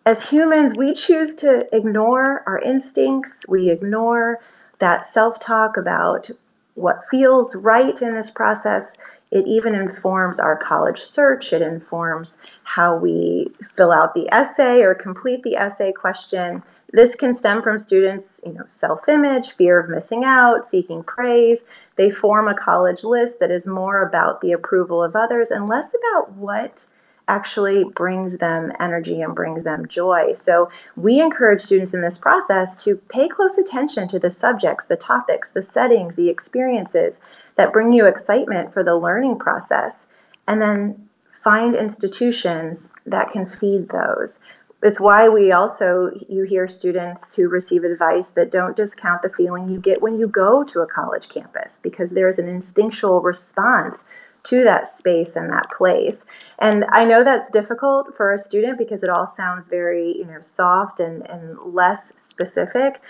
As 0.07 0.31
humans, 0.31 0.77
we 0.77 0.93
choose 0.93 1.35
to 1.37 1.67
ignore 1.75 2.45
our 2.47 2.61
instincts, 2.61 3.45
we 3.49 3.71
ignore 3.71 4.39
that 4.79 5.05
self 5.05 5.41
talk 5.41 5.77
about 5.77 6.31
what 6.75 7.03
feels 7.11 7.57
right 7.57 8.01
in 8.01 8.15
this 8.15 8.31
process, 8.31 8.97
it 9.31 9.47
even 9.47 9.75
informs 9.75 10.39
our 10.39 10.57
college 10.57 10.99
search. 10.99 11.53
It 11.53 11.61
informs 11.61 12.39
how 12.63 12.97
we 12.97 13.49
fill 13.77 13.91
out 13.91 14.15
the 14.15 14.29
essay 14.33 14.83
or 14.83 14.95
complete 14.95 15.43
the 15.43 15.57
essay 15.57 15.93
question. 15.93 16.63
This 16.93 17.17
can 17.17 17.33
stem 17.33 17.63
from 17.63 17.79
students, 17.79 18.43
you 18.47 18.53
know, 18.53 18.65
self-image, 18.69 19.53
fear 19.53 19.79
of 19.79 19.91
missing 19.91 20.23
out, 20.25 20.65
seeking 20.65 21.03
praise. 21.03 21.87
They 21.97 22.11
form 22.11 22.47
a 22.47 22.55
college 22.55 23.03
list 23.03 23.41
that 23.41 23.51
is 23.51 23.67
more 23.67 24.07
about 24.07 24.41
the 24.41 24.53
approval 24.53 25.03
of 25.03 25.17
others 25.17 25.51
and 25.51 25.67
less 25.67 25.95
about 25.95 26.33
what 26.35 26.87
actually 27.29 27.85
brings 27.85 28.39
them 28.39 28.73
energy 28.79 29.23
and 29.23 29.35
brings 29.35 29.65
them 29.65 29.87
joy. 29.87 30.33
So 30.33 30.69
we 30.97 31.21
encourage 31.21 31.61
students 31.61 31.95
in 31.95 32.03
this 32.03 32.19
process 32.19 32.83
to 32.85 32.97
pay 33.09 33.29
close 33.29 33.57
attention 33.57 34.09
to 34.09 34.19
the 34.19 34.31
subjects, 34.31 34.87
the 34.87 34.97
topics, 34.97 35.53
the 35.53 35.63
settings, 35.63 36.17
the 36.17 36.29
experiences 36.29 37.21
that 37.57 37.73
bring 37.73 37.93
you 37.93 38.07
excitement 38.07 38.73
for 38.73 38.83
the 38.83 38.97
learning 38.97 39.39
process, 39.39 40.09
and 40.47 40.61
then 40.61 41.09
find 41.31 41.75
institutions 41.75 42.95
that 43.07 43.31
can 43.31 43.47
feed 43.47 43.89
those. 43.89 44.43
It's 44.83 45.01
why 45.01 45.31
we 45.31 45.51
also 45.51 46.11
you 46.29 46.43
hear 46.43 46.69
students 46.69 47.35
who 47.35 47.49
receive 47.49 47.85
advice 47.85 48.33
that 48.33 48.51
don't 48.51 48.77
discount 48.77 49.23
the 49.23 49.31
feeling 49.31 49.71
you 49.71 49.79
get 49.79 50.03
when 50.03 50.19
you 50.19 50.29
go 50.29 50.63
to 50.65 50.81
a 50.81 50.87
college 50.87 51.31
campus 51.31 51.81
because 51.83 52.13
there's 52.13 52.39
an 52.39 52.51
instinctual 52.51 53.23
response 53.23 54.05
to 54.45 54.65
that 54.65 54.87
space 54.87 55.37
and 55.37 55.51
that 55.51 55.71
place. 55.71 56.25
And 56.59 56.85
I 56.91 57.05
know 57.05 57.25
that's 57.25 57.51
difficult 57.51 58.17
for 58.17 58.33
a 58.33 58.39
student 58.39 58.79
because 58.79 59.03
it 59.03 59.11
all 59.11 59.27
sounds 59.27 59.69
very, 59.69 60.17
you 60.17 60.25
know, 60.25 60.41
soft 60.41 61.01
and, 61.01 61.29
and 61.31 61.59
less 61.65 62.19
specific. 62.21 63.01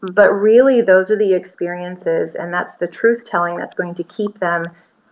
But 0.00 0.32
really, 0.32 0.80
those 0.80 1.10
are 1.10 1.18
the 1.18 1.34
experiences, 1.34 2.36
and 2.36 2.54
that's 2.54 2.76
the 2.76 2.86
truth 2.86 3.24
telling 3.24 3.56
that's 3.56 3.74
going 3.74 3.94
to 3.94 4.04
keep 4.04 4.34
them 4.38 4.66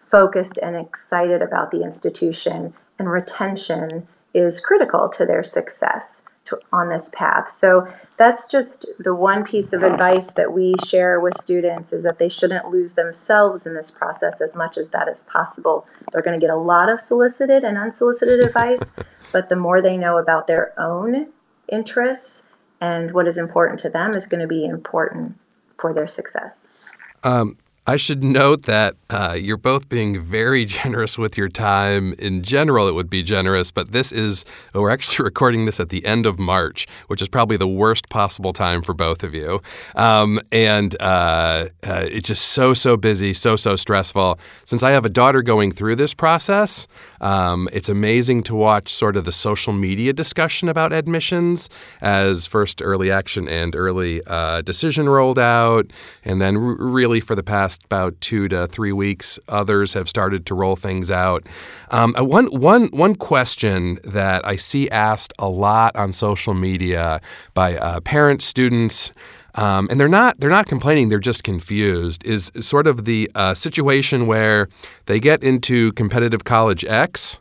focused 0.06 0.58
and 0.62 0.76
excited 0.76 1.42
about 1.42 1.72
the 1.72 1.82
institution. 1.82 2.72
And 2.98 3.10
retention 3.10 4.06
is 4.32 4.60
critical 4.60 5.08
to 5.08 5.26
their 5.26 5.42
success 5.42 6.22
to, 6.46 6.58
on 6.72 6.88
this 6.88 7.08
path. 7.10 7.48
So 7.48 7.86
that's 8.16 8.50
just 8.50 8.86
the 8.98 9.14
one 9.14 9.44
piece 9.44 9.72
of 9.72 9.82
advice 9.82 10.32
that 10.32 10.52
we 10.52 10.74
share 10.86 11.20
with 11.20 11.34
students 11.34 11.92
is 11.92 12.02
that 12.02 12.18
they 12.18 12.28
shouldn't 12.28 12.70
lose 12.70 12.94
themselves 12.94 13.66
in 13.66 13.74
this 13.74 13.90
process 13.90 14.40
as 14.40 14.56
much 14.56 14.78
as 14.78 14.90
that 14.90 15.08
is 15.08 15.24
possible. 15.24 15.86
They're 16.12 16.22
going 16.22 16.38
to 16.38 16.40
get 16.40 16.50
a 16.50 16.56
lot 16.56 16.88
of 16.88 16.98
solicited 17.00 17.64
and 17.64 17.76
unsolicited 17.76 18.40
advice, 18.40 18.92
but 19.32 19.48
the 19.48 19.56
more 19.56 19.82
they 19.82 19.96
know 19.96 20.18
about 20.18 20.46
their 20.46 20.72
own 20.80 21.28
interests 21.70 22.56
and 22.80 23.12
what 23.12 23.26
is 23.26 23.38
important 23.38 23.80
to 23.80 23.90
them 23.90 24.12
is 24.12 24.26
going 24.26 24.42
to 24.42 24.46
be 24.46 24.64
important 24.64 25.36
for 25.78 25.92
their 25.92 26.06
success. 26.06 26.96
Um, 27.24 27.56
I 27.88 27.96
should 27.96 28.24
note 28.24 28.62
that 28.62 28.96
uh, 29.10 29.38
you're 29.40 29.56
both 29.56 29.88
being 29.88 30.20
very 30.20 30.64
generous 30.76 31.16
with 31.16 31.38
your 31.38 31.48
time. 31.48 32.14
In 32.14 32.42
general, 32.42 32.88
it 32.88 32.96
would 32.96 33.08
be 33.08 33.22
generous, 33.22 33.70
but 33.70 33.92
this 33.92 34.10
is, 34.10 34.44
we're 34.74 34.90
actually 34.90 35.24
recording 35.24 35.66
this 35.66 35.78
at 35.78 35.90
the 35.90 36.04
end 36.04 36.26
of 36.26 36.36
March, 36.36 36.88
which 37.06 37.22
is 37.22 37.28
probably 37.28 37.56
the 37.56 37.68
worst 37.68 38.08
possible 38.08 38.52
time 38.52 38.82
for 38.82 38.92
both 38.92 39.22
of 39.22 39.34
you. 39.34 39.60
Um, 39.94 40.40
and 40.50 41.00
uh, 41.00 41.68
uh, 41.84 42.06
it's 42.10 42.26
just 42.26 42.48
so, 42.48 42.74
so 42.74 42.96
busy, 42.96 43.32
so, 43.32 43.54
so 43.54 43.76
stressful. 43.76 44.40
Since 44.64 44.82
I 44.82 44.90
have 44.90 45.04
a 45.04 45.08
daughter 45.08 45.40
going 45.42 45.70
through 45.70 45.94
this 45.94 46.12
process, 46.12 46.88
um, 47.20 47.68
it's 47.72 47.88
amazing 47.88 48.42
to 48.44 48.56
watch 48.56 48.92
sort 48.92 49.16
of 49.16 49.24
the 49.24 49.32
social 49.32 49.72
media 49.72 50.12
discussion 50.12 50.68
about 50.68 50.92
admissions 50.92 51.68
as 52.00 52.48
first 52.48 52.82
early 52.82 53.12
action 53.12 53.48
and 53.48 53.76
early 53.76 54.22
uh, 54.26 54.62
decision 54.62 55.08
rolled 55.08 55.38
out, 55.38 55.92
and 56.24 56.40
then 56.40 56.56
r- 56.56 56.62
really 56.62 57.20
for 57.20 57.36
the 57.36 57.44
past 57.44 57.75
past 57.76 57.84
about 57.84 58.20
two 58.20 58.48
to 58.48 58.66
three 58.66 58.92
weeks, 58.92 59.38
others 59.48 59.94
have 59.94 60.08
started 60.08 60.46
to 60.46 60.54
roll 60.54 60.76
things 60.76 61.10
out. 61.10 61.46
Um, 61.90 62.14
uh, 62.18 62.24
one, 62.24 62.46
one, 62.46 62.88
one 62.88 63.14
question 63.14 63.98
that 64.04 64.46
I 64.46 64.56
see 64.56 64.88
asked 64.90 65.32
a 65.38 65.48
lot 65.48 65.94
on 65.96 66.12
social 66.12 66.54
media 66.54 67.20
by 67.54 67.76
uh, 67.76 68.00
parents, 68.00 68.44
students, 68.44 69.12
um, 69.54 69.88
and 69.90 69.98
they're 69.98 70.08
not 70.08 70.38
they're 70.38 70.50
not 70.50 70.66
complaining 70.66 71.08
they're 71.08 71.18
just 71.18 71.42
confused 71.42 72.22
is 72.26 72.52
sort 72.60 72.86
of 72.86 73.06
the 73.06 73.30
uh, 73.34 73.54
situation 73.54 74.26
where 74.26 74.68
they 75.06 75.18
get 75.18 75.42
into 75.42 75.92
competitive 75.94 76.44
college 76.44 76.84
X 76.84 77.40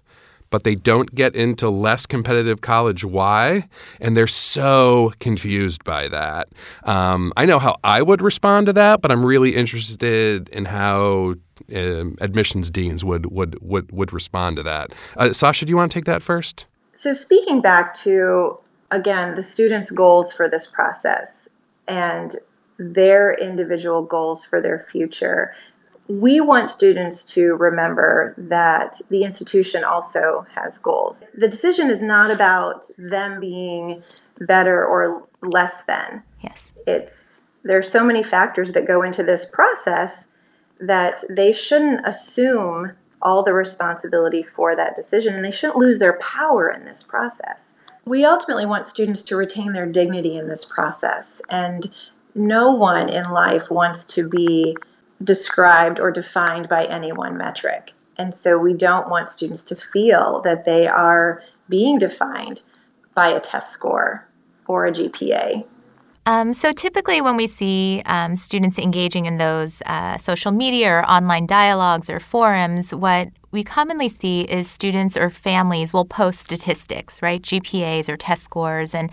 but 0.56 0.64
they 0.64 0.76
don't 0.76 1.14
get 1.14 1.36
into 1.36 1.70
less 1.70 2.06
competitive 2.06 2.62
college 2.62 3.04
Y? 3.04 3.68
and 4.00 4.16
they're 4.16 4.26
so 4.26 5.12
confused 5.20 5.84
by 5.84 6.08
that. 6.08 6.48
Um, 6.86 7.34
I 7.36 7.46
know 7.46 7.60
how 7.60 7.76
I 7.84 8.02
would 8.02 8.22
respond 8.22 8.68
to 8.68 8.74
that, 8.74 9.02
but 9.02 9.12
I'm 9.12 9.26
really 9.26 9.54
interested 9.54 10.48
in 10.48 10.64
how 10.64 11.36
um, 11.76 12.16
admissions 12.22 12.70
deans 12.70 13.04
would 13.04 13.26
would 13.34 13.58
would 13.62 13.92
would 13.92 14.14
respond 14.14 14.56
to 14.56 14.64
that. 14.64 14.94
Uh, 15.18 15.34
Sasha, 15.34 15.66
do 15.66 15.72
you 15.72 15.76
want 15.76 15.92
to 15.92 15.98
take 15.98 16.06
that 16.06 16.22
first? 16.22 16.68
So 16.94 17.12
speaking 17.12 17.62
back 17.62 17.94
to 18.06 18.58
again 18.92 19.36
the 19.36 19.44
students' 19.44 19.92
goals 19.92 20.32
for 20.32 20.50
this 20.50 20.68
process 20.68 21.58
and 21.90 22.34
their 22.78 23.34
individual 23.34 24.04
goals 24.04 24.46
for 24.46 24.62
their 24.62 24.80
future 24.80 25.54
we 26.08 26.40
want 26.40 26.70
students 26.70 27.26
to 27.34 27.56
remember 27.56 28.36
that 28.38 28.96
the 29.10 29.24
institution 29.24 29.84
also 29.84 30.46
has 30.54 30.78
goals. 30.78 31.24
The 31.34 31.50
decision 31.50 31.90
is 31.90 32.04
not 32.04 32.30
about 32.30 32.86
them 32.98 33.40
being 33.40 34.04
better 34.40 34.86
or 34.86 35.28
less 35.42 35.84
than. 35.86 36.24
Yes. 36.44 36.72
It's 36.86 37.44
there's 37.64 37.90
so 37.90 38.06
many 38.06 38.22
factors 38.22 38.74
that 38.74 38.86
go 38.86 39.02
into 39.02 39.24
this 39.24 39.50
process 39.50 40.32
that 40.80 41.24
they 41.30 41.52
shouldn't 41.52 42.06
assume 42.06 42.92
all 43.22 43.42
the 43.42 43.54
responsibility 43.54 44.44
for 44.44 44.76
that 44.76 44.96
decision 44.96 45.34
and 45.34 45.44
they 45.44 45.52
shouldn't 45.52 45.80
lose 45.80 45.98
their 45.98 46.20
power 46.20 46.70
in 46.70 46.86
this 46.86 47.02
process. 47.02 47.74
We 48.06 48.24
ultimately 48.24 48.68
want 48.68 48.86
students 48.86 49.24
to 49.24 49.36
retain 49.36 49.74
their 49.74 49.88
dignity 49.88 50.38
in 50.38 50.48
this 50.48 50.64
process 50.64 51.42
and 51.50 51.88
no 52.36 52.72
one 52.72 53.10
in 53.10 53.24
life 53.32 53.72
wants 53.72 54.06
to 54.14 54.30
be 54.30 54.78
described 55.24 56.00
or 56.00 56.12
defined 56.12 56.68
by 56.70 56.86
any 56.86 57.12
one 57.12 57.38
metric. 57.38 57.94
And 58.18 58.34
so 58.34 58.58
we 58.58 58.74
don't 58.74 59.10
want 59.10 59.30
students 59.30 59.64
to 59.66 59.76
feel 59.76 60.42
that 60.44 60.66
they 60.66 60.88
are 60.88 61.42
being 61.70 61.98
defined 61.98 62.62
by 63.14 63.30
a 63.30 63.40
test 63.40 63.72
score 63.72 64.26
or 64.68 64.86
a 64.86 64.92
GPA. 64.92 65.66
Um, 66.28 66.54
so 66.54 66.72
typically, 66.72 67.22
when 67.22 67.38
we 67.38 67.46
see 67.46 68.02
um, 68.08 68.36
students 68.36 68.80
engaging 68.80 69.26
in 69.26 69.38
those 69.38 69.84
uh, 69.86 70.18
social 70.18 70.52
media 70.52 70.90
or 70.92 71.06
online 71.06 71.46
dialogues 71.46 72.10
or 72.10 72.20
forums, 72.20 72.96
what 72.96 73.30
we 73.52 73.64
commonly 73.64 74.10
see 74.10 74.42
is 74.42 74.68
students 74.68 75.16
or 75.16 75.30
families 75.30 75.94
will 75.94 76.04
post 76.04 76.40
statistics, 76.40 77.22
right? 77.22 77.44
GPAs 77.44 78.10
or 78.10 78.18
test 78.18 78.44
scores. 78.44 78.96
And 78.96 79.12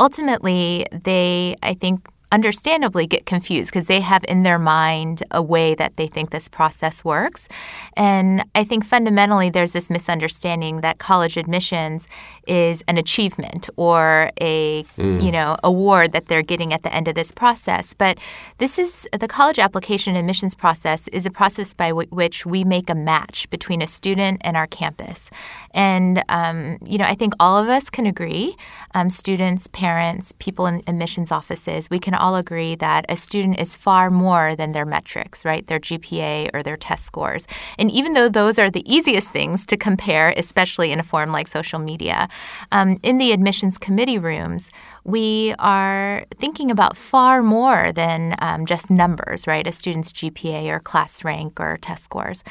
ultimately, 0.00 0.84
they, 0.90 1.54
I 1.62 1.74
think, 1.74 2.08
understandably 2.30 3.06
get 3.06 3.24
confused 3.26 3.70
because 3.70 3.86
they 3.86 4.00
have 4.00 4.24
in 4.28 4.42
their 4.42 4.58
mind 4.58 5.22
a 5.30 5.42
way 5.42 5.74
that 5.74 5.96
they 5.96 6.06
think 6.06 6.30
this 6.30 6.48
process 6.48 7.04
works. 7.04 7.48
And 7.96 8.44
I 8.54 8.64
think 8.64 8.84
fundamentally 8.84 9.48
there's 9.50 9.72
this 9.72 9.88
misunderstanding 9.88 10.82
that 10.82 10.98
college 10.98 11.36
admissions 11.36 12.06
is 12.46 12.82
an 12.86 12.98
achievement 12.98 13.70
or 13.76 14.30
a 14.40 14.82
mm. 14.98 15.22
you 15.22 15.32
know 15.32 15.56
award 15.64 16.12
that 16.12 16.26
they're 16.26 16.42
getting 16.42 16.72
at 16.72 16.82
the 16.82 16.94
end 16.94 17.08
of 17.08 17.14
this 17.14 17.32
process. 17.32 17.94
But 17.94 18.18
this 18.58 18.78
is 18.78 19.08
the 19.18 19.28
college 19.28 19.58
application 19.58 20.16
admissions 20.16 20.54
process 20.54 21.08
is 21.08 21.24
a 21.24 21.30
process 21.30 21.72
by 21.72 21.88
w- 21.88 22.08
which 22.10 22.44
we 22.44 22.62
make 22.64 22.90
a 22.90 22.94
match 22.94 23.48
between 23.50 23.80
a 23.80 23.86
student 23.86 24.40
and 24.42 24.56
our 24.56 24.66
campus. 24.66 25.30
And 25.72 26.22
um, 26.28 26.78
you 26.84 26.98
know 26.98 27.06
I 27.06 27.14
think 27.14 27.32
all 27.40 27.56
of 27.56 27.68
us 27.68 27.88
can 27.88 28.06
agree, 28.06 28.54
um, 28.94 29.08
students, 29.08 29.66
parents, 29.68 30.34
people 30.38 30.66
in 30.66 30.82
admissions 30.86 31.32
offices, 31.32 31.88
we 31.88 31.98
can 31.98 32.14
all 32.18 32.36
agree 32.36 32.74
that 32.76 33.06
a 33.08 33.16
student 33.16 33.58
is 33.58 33.76
far 33.76 34.10
more 34.10 34.54
than 34.54 34.72
their 34.72 34.84
metrics, 34.84 35.44
right? 35.44 35.66
Their 35.66 35.80
GPA 35.80 36.50
or 36.52 36.62
their 36.62 36.76
test 36.76 37.04
scores. 37.04 37.46
And 37.78 37.90
even 37.90 38.14
though 38.14 38.28
those 38.28 38.58
are 38.58 38.70
the 38.70 38.84
easiest 38.92 39.28
things 39.28 39.64
to 39.66 39.76
compare, 39.76 40.34
especially 40.36 40.92
in 40.92 41.00
a 41.00 41.02
forum 41.02 41.30
like 41.30 41.48
social 41.48 41.78
media, 41.78 42.28
um, 42.72 42.98
in 43.02 43.18
the 43.18 43.32
admissions 43.32 43.78
committee 43.78 44.18
rooms, 44.18 44.70
we 45.04 45.54
are 45.58 46.24
thinking 46.36 46.70
about 46.70 46.96
far 46.96 47.42
more 47.42 47.92
than 47.92 48.34
um, 48.40 48.66
just 48.66 48.90
numbers, 48.90 49.46
right? 49.46 49.66
A 49.66 49.72
student's 49.72 50.12
GPA 50.12 50.68
or 50.68 50.80
class 50.80 51.24
rank 51.24 51.58
or 51.60 51.78
test 51.78 52.04
scores. 52.04 52.44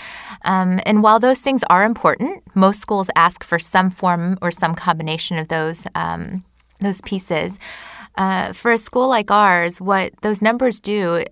Um, 0.44 0.80
and 0.86 1.04
while 1.04 1.20
those 1.20 1.42
things 1.42 1.64
are 1.70 1.84
important, 1.84 2.44
most 2.56 2.80
schools 2.80 3.10
ask 3.16 3.44
for 3.44 3.60
some 3.60 3.90
form 3.92 4.38
or 4.42 4.52
some 4.52 4.74
combination 4.74 5.38
of 5.38 5.50
those 5.50 5.86
um, 5.96 6.44
those 6.80 7.02
pieces. 7.02 7.60
Uh, 8.18 8.52
for 8.52 8.72
a 8.72 8.78
school 8.78 9.08
like 9.08 9.30
ours, 9.30 9.80
what 9.80 10.12
those 10.22 10.42
numbers 10.42 10.80
do 10.80 11.24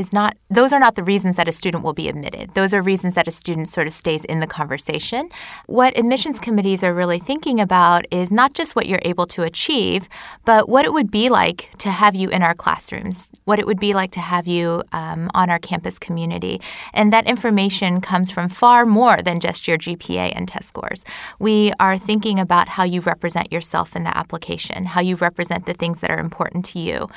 is 0.00 0.12
not 0.12 0.36
those 0.52 0.72
are 0.72 0.80
not 0.80 0.96
the 0.96 1.04
reasons 1.04 1.36
that 1.36 1.46
a 1.46 1.52
student 1.52 1.84
will 1.84 1.92
be 1.92 2.08
admitted. 2.08 2.54
Those 2.54 2.74
are 2.74 2.82
reasons 2.82 3.14
that 3.14 3.28
a 3.28 3.30
student 3.30 3.68
sort 3.68 3.86
of 3.86 3.92
stays 3.92 4.24
in 4.24 4.40
the 4.40 4.46
conversation. 4.48 5.28
What 5.66 5.96
admissions 5.96 6.40
committees 6.40 6.82
are 6.82 6.92
really 6.92 7.20
thinking 7.20 7.60
about 7.60 8.04
is 8.10 8.32
not 8.32 8.52
just 8.52 8.74
what 8.74 8.86
you're 8.86 9.02
able 9.02 9.26
to 9.26 9.44
achieve, 9.44 10.08
but 10.44 10.68
what 10.68 10.84
it 10.84 10.92
would 10.92 11.10
be 11.10 11.28
like 11.28 11.70
to 11.78 11.90
have 11.90 12.16
you 12.16 12.30
in 12.30 12.42
our 12.42 12.54
classrooms, 12.54 13.30
what 13.44 13.60
it 13.60 13.66
would 13.66 13.78
be 13.78 13.94
like 13.94 14.10
to 14.12 14.20
have 14.20 14.48
you 14.48 14.82
um, 14.92 15.30
on 15.34 15.50
our 15.50 15.60
campus 15.60 16.00
community. 16.00 16.60
And 16.92 17.12
that 17.12 17.28
information 17.28 18.00
comes 18.00 18.32
from 18.32 18.48
far 18.48 18.84
more 18.84 19.22
than 19.22 19.38
just 19.38 19.68
your 19.68 19.78
GPA 19.78 20.32
and 20.34 20.48
test 20.48 20.66
scores. 20.66 21.04
We 21.38 21.72
are 21.78 21.96
thinking 21.96 22.40
about 22.40 22.66
how 22.68 22.84
you 22.84 23.02
represent 23.02 23.52
yourself 23.52 23.94
in 23.94 24.02
the 24.04 24.16
application, 24.16 24.86
how 24.86 25.00
you 25.00 25.14
represent 25.16 25.66
the 25.66 25.74
things 25.74 26.00
that 26.00 26.10
are 26.10 26.18
important 26.18 26.64
to 26.72 26.78
you. 26.78 27.08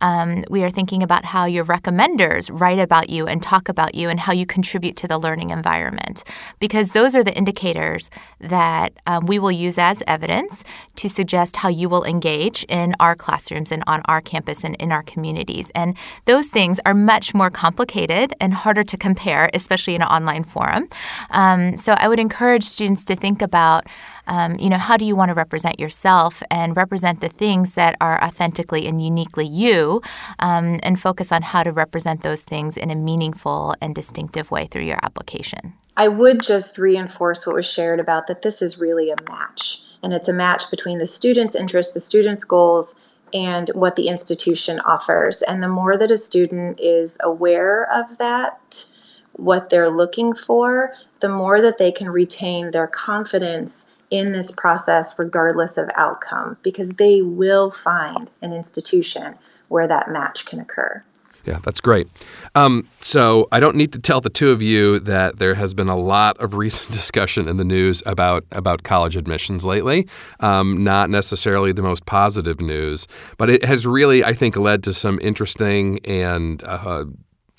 Um, 0.00 0.44
we 0.50 0.64
are 0.64 0.70
thinking 0.70 1.02
about 1.02 1.24
how 1.26 1.44
your 1.44 1.64
recommender 1.64 2.29
write 2.62 2.78
about 2.78 3.10
you 3.10 3.26
and 3.26 3.42
talk 3.42 3.68
about 3.68 3.94
you 3.94 4.08
and 4.08 4.20
how 4.20 4.32
you 4.32 4.46
contribute 4.46 4.96
to 4.96 5.08
the 5.08 5.18
learning 5.18 5.50
environment, 5.50 6.22
because 6.60 6.92
those 6.92 7.16
are 7.16 7.24
the 7.24 7.36
indicators 7.36 8.10
that 8.38 8.92
um, 9.06 9.26
we 9.26 9.38
will 9.38 9.50
use 9.50 9.78
as 9.78 10.02
evidence 10.06 10.64
to 10.96 11.08
suggest 11.08 11.56
how 11.56 11.68
you 11.68 11.88
will 11.88 12.04
engage 12.04 12.64
in 12.68 12.94
our 13.00 13.14
classrooms 13.14 13.72
and 13.72 13.82
on 13.86 14.00
our 14.04 14.20
campus 14.20 14.64
and 14.64 14.76
in 14.76 14.92
our 14.92 15.02
communities. 15.02 15.70
And 15.74 15.96
those 16.24 16.48
things 16.48 16.78
are 16.86 16.94
much 16.94 17.34
more 17.34 17.50
complicated 17.50 18.34
and 18.40 18.54
harder 18.54 18.84
to 18.84 18.96
compare, 18.96 19.50
especially 19.54 19.94
in 19.94 20.02
an 20.02 20.08
online 20.08 20.44
forum. 20.44 20.88
Um, 21.30 21.76
so 21.76 21.94
I 21.98 22.08
would 22.08 22.20
encourage 22.20 22.64
students 22.64 23.04
to 23.06 23.16
think 23.16 23.42
about 23.42 23.86
um, 24.30 24.56
you 24.60 24.70
know, 24.70 24.78
how 24.78 24.96
do 24.96 25.04
you 25.04 25.16
want 25.16 25.28
to 25.28 25.34
represent 25.34 25.80
yourself 25.80 26.40
and 26.50 26.76
represent 26.76 27.20
the 27.20 27.28
things 27.28 27.74
that 27.74 27.96
are 28.00 28.22
authentically 28.22 28.86
and 28.86 29.04
uniquely 29.04 29.46
you, 29.46 30.00
um, 30.38 30.78
and 30.84 31.00
focus 31.00 31.32
on 31.32 31.42
how 31.42 31.64
to 31.64 31.72
represent 31.72 32.22
those 32.22 32.42
things 32.42 32.76
in 32.76 32.90
a 32.90 32.94
meaningful 32.94 33.74
and 33.82 33.92
distinctive 33.92 34.52
way 34.52 34.66
through 34.66 34.84
your 34.84 35.00
application. 35.02 35.74
I 35.96 36.06
would 36.06 36.40
just 36.42 36.78
reinforce 36.78 37.44
what 37.44 37.56
was 37.56 37.70
shared 37.70 37.98
about 37.98 38.28
that 38.28 38.42
this 38.42 38.62
is 38.62 38.78
really 38.78 39.10
a 39.10 39.16
match, 39.28 39.82
and 40.02 40.14
it's 40.14 40.28
a 40.28 40.32
match 40.32 40.70
between 40.70 40.98
the 40.98 41.08
student's 41.08 41.56
interests, 41.56 41.92
the 41.92 42.00
student's 42.00 42.44
goals, 42.44 43.00
and 43.34 43.68
what 43.74 43.96
the 43.96 44.06
institution 44.06 44.78
offers. 44.86 45.42
And 45.42 45.60
the 45.60 45.68
more 45.68 45.98
that 45.98 46.10
a 46.12 46.16
student 46.16 46.78
is 46.80 47.18
aware 47.20 47.88
of 47.92 48.18
that, 48.18 48.84
what 49.32 49.70
they're 49.70 49.90
looking 49.90 50.34
for, 50.34 50.94
the 51.18 51.28
more 51.28 51.60
that 51.60 51.78
they 51.78 51.90
can 51.90 52.08
retain 52.08 52.70
their 52.70 52.86
confidence 52.86 53.90
in 54.10 54.32
this 54.32 54.50
process 54.50 55.18
regardless 55.18 55.78
of 55.78 55.88
outcome 55.96 56.56
because 56.62 56.94
they 56.94 57.22
will 57.22 57.70
find 57.70 58.30
an 58.42 58.52
institution 58.52 59.34
where 59.68 59.86
that 59.86 60.10
match 60.10 60.44
can 60.46 60.58
occur. 60.58 61.02
Yeah, 61.46 61.58
that's 61.62 61.80
great. 61.80 62.06
Um, 62.54 62.86
so 63.00 63.48
I 63.50 63.60
don't 63.60 63.76
need 63.76 63.92
to 63.94 63.98
tell 63.98 64.20
the 64.20 64.28
two 64.28 64.50
of 64.50 64.60
you 64.60 64.98
that 65.00 65.38
there 65.38 65.54
has 65.54 65.72
been 65.72 65.88
a 65.88 65.96
lot 65.96 66.36
of 66.38 66.54
recent 66.54 66.94
discussion 66.94 67.48
in 67.48 67.56
the 67.56 67.64
news 67.64 68.02
about 68.04 68.44
about 68.52 68.82
college 68.82 69.16
admissions 69.16 69.64
lately. 69.64 70.06
Um, 70.40 70.84
not 70.84 71.08
necessarily 71.08 71.72
the 71.72 71.82
most 71.82 72.04
positive 72.04 72.60
news, 72.60 73.06
but 73.38 73.48
it 73.48 73.64
has 73.64 73.86
really, 73.86 74.22
I 74.22 74.32
think, 74.32 74.56
led 74.56 74.82
to 74.84 74.92
some 74.92 75.18
interesting 75.20 75.98
and 76.04 76.62
uh, 76.64 77.06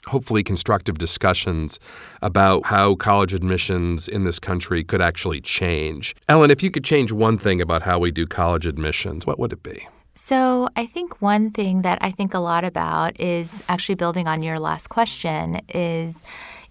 hopefully 0.08 0.44
constructive 0.44 0.98
discussions 0.98 1.80
about 2.22 2.66
how 2.66 2.96
college 2.96 3.34
admissions 3.34 4.08
in 4.08 4.24
this 4.24 4.40
country 4.40 4.84
could 4.84 5.02
actually 5.02 5.42
change. 5.42 6.16
Ellen, 6.28 6.52
if 6.52 6.64
you 6.64 6.72
could 6.72 6.84
change 6.84 7.12
one 7.12 7.38
thing 7.38 7.62
about 7.62 7.84
how 7.84 8.00
we 8.00 8.12
do 8.12 8.26
college 8.26 8.66
admissions, 8.66 9.26
what 9.26 9.40
would 9.40 9.54
it 9.54 9.64
be? 9.64 9.88
So, 10.16 10.70
I 10.76 10.86
think 10.86 11.22
one 11.22 11.52
thing 11.52 11.82
that 11.82 11.98
I 12.02 12.12
think 12.12 12.34
a 12.34 12.40
lot 12.40 12.64
about 12.64 13.20
is 13.20 13.64
actually 13.68 13.96
building 13.96 14.28
on 14.28 14.44
your 14.44 14.60
last 14.60 14.90
question 14.90 15.62
is 15.74 16.22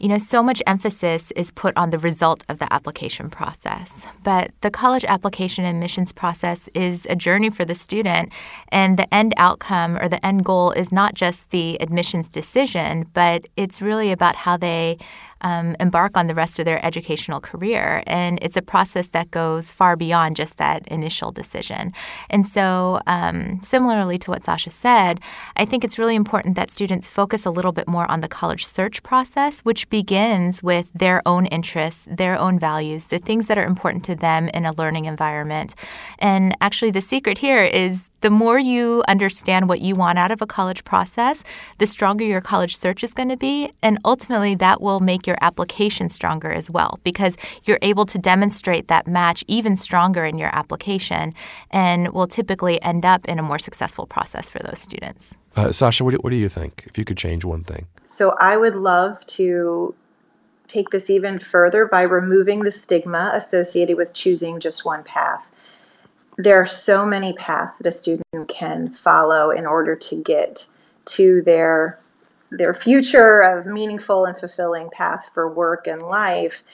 you 0.00 0.08
know, 0.08 0.16
so 0.16 0.42
much 0.42 0.62
emphasis 0.66 1.30
is 1.32 1.50
put 1.50 1.76
on 1.76 1.90
the 1.90 1.98
result 1.98 2.42
of 2.48 2.58
the 2.58 2.72
application 2.72 3.28
process. 3.28 4.06
But 4.24 4.50
the 4.62 4.70
college 4.70 5.04
application 5.04 5.66
admissions 5.66 6.10
process 6.10 6.70
is 6.74 7.06
a 7.10 7.14
journey 7.14 7.50
for 7.50 7.66
the 7.66 7.74
student, 7.74 8.32
and 8.68 8.98
the 8.98 9.12
end 9.14 9.34
outcome 9.36 9.98
or 9.98 10.08
the 10.08 10.24
end 10.24 10.46
goal 10.46 10.70
is 10.72 10.90
not 10.90 11.12
just 11.12 11.50
the 11.50 11.76
admissions 11.82 12.30
decision, 12.30 13.06
but 13.12 13.46
it's 13.58 13.82
really 13.82 14.10
about 14.10 14.36
how 14.36 14.56
they 14.56 14.96
um, 15.40 15.76
embark 15.80 16.16
on 16.16 16.26
the 16.26 16.34
rest 16.34 16.58
of 16.58 16.64
their 16.64 16.84
educational 16.84 17.40
career. 17.40 18.02
And 18.06 18.38
it's 18.42 18.56
a 18.56 18.62
process 18.62 19.08
that 19.08 19.30
goes 19.30 19.72
far 19.72 19.96
beyond 19.96 20.36
just 20.36 20.56
that 20.58 20.86
initial 20.88 21.32
decision. 21.32 21.92
And 22.28 22.46
so, 22.46 23.00
um, 23.06 23.60
similarly 23.62 24.18
to 24.18 24.30
what 24.30 24.44
Sasha 24.44 24.70
said, 24.70 25.20
I 25.56 25.64
think 25.64 25.84
it's 25.84 25.98
really 25.98 26.14
important 26.14 26.56
that 26.56 26.70
students 26.70 27.08
focus 27.08 27.46
a 27.46 27.50
little 27.50 27.72
bit 27.72 27.88
more 27.88 28.10
on 28.10 28.20
the 28.20 28.28
college 28.28 28.66
search 28.66 29.02
process, 29.02 29.60
which 29.60 29.88
begins 29.88 30.62
with 30.62 30.92
their 30.92 31.22
own 31.26 31.46
interests, 31.46 32.06
their 32.10 32.38
own 32.38 32.58
values, 32.58 33.06
the 33.06 33.18
things 33.18 33.46
that 33.46 33.58
are 33.58 33.64
important 33.64 34.04
to 34.04 34.14
them 34.14 34.48
in 34.48 34.66
a 34.66 34.72
learning 34.72 35.06
environment. 35.06 35.74
And 36.18 36.56
actually, 36.60 36.90
the 36.90 37.00
secret 37.00 37.38
here 37.38 37.64
is 37.64 38.09
the 38.20 38.30
more 38.30 38.58
you 38.58 39.02
understand 39.08 39.68
what 39.68 39.80
you 39.80 39.94
want 39.94 40.18
out 40.18 40.30
of 40.30 40.42
a 40.42 40.46
college 40.46 40.84
process, 40.84 41.42
the 41.78 41.86
stronger 41.86 42.24
your 42.24 42.40
college 42.40 42.76
search 42.76 43.02
is 43.02 43.12
going 43.12 43.28
to 43.28 43.36
be. 43.36 43.72
And 43.82 43.98
ultimately, 44.04 44.54
that 44.56 44.80
will 44.80 45.00
make 45.00 45.26
your 45.26 45.38
application 45.40 46.10
stronger 46.10 46.52
as 46.52 46.70
well 46.70 46.98
because 47.04 47.36
you're 47.64 47.78
able 47.82 48.06
to 48.06 48.18
demonstrate 48.18 48.88
that 48.88 49.06
match 49.06 49.44
even 49.48 49.76
stronger 49.76 50.24
in 50.24 50.38
your 50.38 50.54
application 50.54 51.34
and 51.70 52.12
will 52.12 52.26
typically 52.26 52.80
end 52.82 53.04
up 53.04 53.24
in 53.26 53.38
a 53.38 53.42
more 53.42 53.58
successful 53.58 54.06
process 54.06 54.50
for 54.50 54.58
those 54.60 54.78
students. 54.78 55.36
Uh, 55.56 55.72
Sasha, 55.72 56.04
what 56.04 56.12
do, 56.12 56.18
what 56.18 56.30
do 56.30 56.36
you 56.36 56.48
think 56.48 56.84
if 56.86 56.96
you 56.96 57.04
could 57.04 57.16
change 57.16 57.44
one 57.44 57.64
thing? 57.64 57.86
So, 58.04 58.34
I 58.38 58.56
would 58.56 58.76
love 58.76 59.24
to 59.26 59.94
take 60.68 60.90
this 60.90 61.10
even 61.10 61.38
further 61.38 61.86
by 61.86 62.02
removing 62.02 62.60
the 62.60 62.70
stigma 62.70 63.32
associated 63.34 63.96
with 63.96 64.12
choosing 64.14 64.60
just 64.60 64.84
one 64.84 65.02
path 65.02 65.50
there 66.44 66.60
are 66.60 66.66
so 66.66 67.06
many 67.06 67.32
paths 67.34 67.78
that 67.78 67.86
a 67.86 67.92
student 67.92 68.48
can 68.48 68.90
follow 68.90 69.50
in 69.50 69.66
order 69.66 69.96
to 69.96 70.22
get 70.22 70.66
to 71.06 71.42
their 71.42 71.98
their 72.50 72.74
future 72.74 73.40
of 73.40 73.66
meaningful 73.66 74.24
and 74.24 74.36
fulfilling 74.36 74.90
path 74.90 75.30
for 75.32 75.48
work 75.48 75.86
and 75.86 76.02
life. 76.02 76.64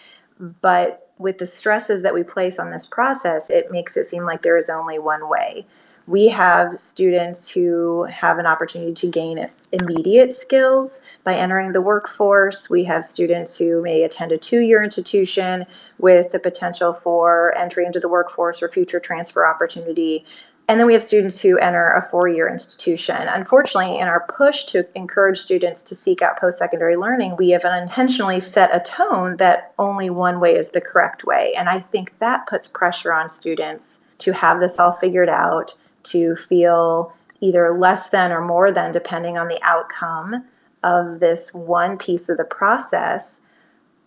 But 0.62 1.10
with 1.18 1.38
the 1.38 1.46
stresses 1.46 2.02
that 2.02 2.14
we 2.14 2.22
place 2.22 2.58
on 2.58 2.70
this 2.70 2.86
process 2.86 3.50
it 3.50 3.70
makes 3.70 3.96
it 3.96 4.04
seem 4.04 4.24
like 4.24 4.42
there 4.42 4.56
is 4.56 4.68
only 4.68 4.98
one 4.98 5.28
way 5.28 5.64
We 6.06 6.28
have 6.28 6.76
students 6.76 7.50
who 7.50 8.04
have 8.04 8.38
an 8.38 8.46
opportunity 8.46 8.94
to 8.94 9.10
gain 9.10 9.44
immediate 9.72 10.32
skills 10.32 11.00
by 11.24 11.34
entering 11.34 11.72
the 11.72 11.82
workforce. 11.82 12.70
We 12.70 12.84
have 12.84 13.04
students 13.04 13.58
who 13.58 13.82
may 13.82 14.04
attend 14.04 14.30
a 14.30 14.38
two 14.38 14.60
year 14.60 14.84
institution 14.84 15.64
with 15.98 16.30
the 16.30 16.38
potential 16.38 16.92
for 16.92 17.56
entry 17.58 17.84
into 17.84 17.98
the 17.98 18.08
workforce 18.08 18.62
or 18.62 18.68
future 18.68 19.00
transfer 19.00 19.44
opportunity. 19.44 20.24
And 20.68 20.80
then 20.80 20.86
we 20.86 20.94
have 20.94 21.02
students 21.02 21.40
who 21.40 21.58
enter 21.58 21.90
a 21.90 22.02
four 22.02 22.28
year 22.28 22.48
institution. 22.48 23.16
Unfortunately, 23.18 23.98
in 23.98 24.06
our 24.06 24.26
push 24.28 24.64
to 24.64 24.86
encourage 24.96 25.38
students 25.38 25.82
to 25.84 25.94
seek 25.94 26.22
out 26.22 26.38
post 26.38 26.58
secondary 26.58 26.96
learning, 26.96 27.36
we 27.36 27.50
have 27.50 27.64
unintentionally 27.64 28.40
set 28.40 28.74
a 28.74 28.80
tone 28.80 29.36
that 29.38 29.72
only 29.78 30.10
one 30.10 30.38
way 30.38 30.54
is 30.54 30.70
the 30.70 30.80
correct 30.80 31.24
way. 31.24 31.52
And 31.58 31.68
I 31.68 31.78
think 31.78 32.18
that 32.18 32.46
puts 32.46 32.68
pressure 32.68 33.12
on 33.12 33.28
students 33.28 34.02
to 34.18 34.32
have 34.32 34.60
this 34.60 34.78
all 34.78 34.92
figured 34.92 35.28
out, 35.28 35.74
to 36.10 36.34
feel 36.34 37.12
either 37.40 37.76
less 37.76 38.08
than 38.10 38.32
or 38.32 38.40
more 38.40 38.72
than, 38.72 38.92
depending 38.92 39.36
on 39.36 39.48
the 39.48 39.60
outcome 39.62 40.42
of 40.82 41.20
this 41.20 41.52
one 41.52 41.98
piece 41.98 42.28
of 42.28 42.38
the 42.38 42.44
process. 42.44 43.40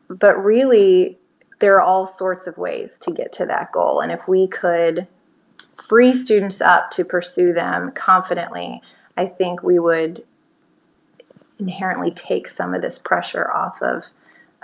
But 0.10 0.44
really, 0.44 1.18
there 1.60 1.76
are 1.76 1.82
all 1.82 2.06
sorts 2.06 2.48
of 2.48 2.58
ways 2.58 2.98
to 3.00 3.12
get 3.12 3.32
to 3.34 3.46
that 3.46 3.72
goal. 3.72 4.00
And 4.00 4.12
if 4.12 4.28
we 4.28 4.48
could 4.48 5.08
free 5.88 6.14
students 6.14 6.62
up 6.62 6.90
to 6.92 7.06
pursue 7.06 7.54
them 7.54 7.92
confidently, 7.92 8.82
I 9.18 9.26
think 9.26 9.62
we 9.62 9.80
would 9.80 10.24
inherently 11.60 12.12
take 12.12 12.48
some 12.48 12.74
of 12.74 12.82
this 12.82 12.98
pressure 12.98 13.52
off 13.52 13.82
of 13.82 14.06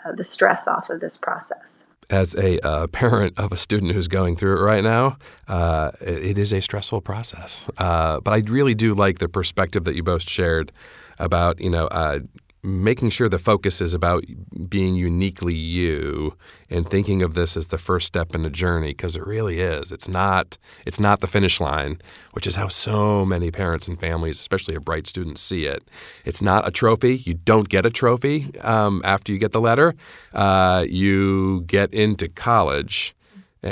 uh, 0.05 0.13
the 0.13 0.23
stress 0.23 0.67
off 0.67 0.89
of 0.89 1.01
this 1.01 1.17
process. 1.17 1.87
As 2.09 2.35
a 2.35 2.59
uh, 2.65 2.87
parent 2.87 3.33
of 3.37 3.51
a 3.51 3.57
student 3.57 3.93
who's 3.93 4.07
going 4.07 4.35
through 4.35 4.57
it 4.57 4.61
right 4.61 4.83
now, 4.83 5.17
uh, 5.47 5.91
it, 6.01 6.37
is 6.37 6.53
a 6.53 6.61
stressful 6.61 7.01
process. 7.01 7.69
Uh, 7.77 8.19
but 8.19 8.31
I 8.31 8.43
really 8.47 8.75
do 8.75 8.93
like 8.93 9.17
the 9.17 9.27
perspective 9.27 9.85
that 9.85 9.95
you 9.95 10.03
both 10.03 10.29
shared 10.29 10.71
about, 11.17 11.59
you 11.59 11.69
know, 11.69 11.87
uh, 11.87 12.19
making 12.65 13.11
sure 13.11 13.29
the 13.29 13.39
focus 13.39 13.79
is 13.79 13.93
about 13.93 14.25
being 14.67 14.95
uniquely 14.95 15.53
you 15.53 16.35
and 16.69 16.89
thinking 16.89 17.21
of 17.21 17.35
this 17.35 17.55
as 17.55 17.67
the 17.67 17.77
first 17.77 18.07
step 18.07 18.33
in 18.33 18.43
a 18.43 18.49
journey 18.49 18.89
because 18.89 19.15
it 19.15 19.25
really 19.25 19.59
is. 19.59 19.91
It's 19.91 20.07
not 20.07 20.57
it's 20.85 20.99
not 20.99 21.19
the 21.19 21.27
finish 21.27 21.59
line 21.61 21.99
which 22.31 22.47
is 22.47 22.55
how 22.55 22.67
so 22.67 23.25
many 23.25 23.51
parents 23.51 23.87
and 23.87 23.99
families 23.99 24.39
especially 24.39 24.75
of 24.75 24.83
bright 24.83 25.05
students 25.05 25.41
see 25.41 25.65
it. 25.65 25.83
It's 26.25 26.41
not 26.41 26.67
a 26.67 26.71
trophy. 26.71 27.17
You 27.17 27.35
don't 27.35 27.69
get 27.69 27.85
a 27.85 27.91
trophy 27.91 28.57
um, 28.61 29.01
after 29.05 29.31
you 29.31 29.37
get 29.37 29.51
the 29.51 29.61
letter. 29.61 29.93
Uh, 30.33 30.85
you 30.89 31.61
get 31.67 31.93
into 31.93 32.27
college 32.27 33.15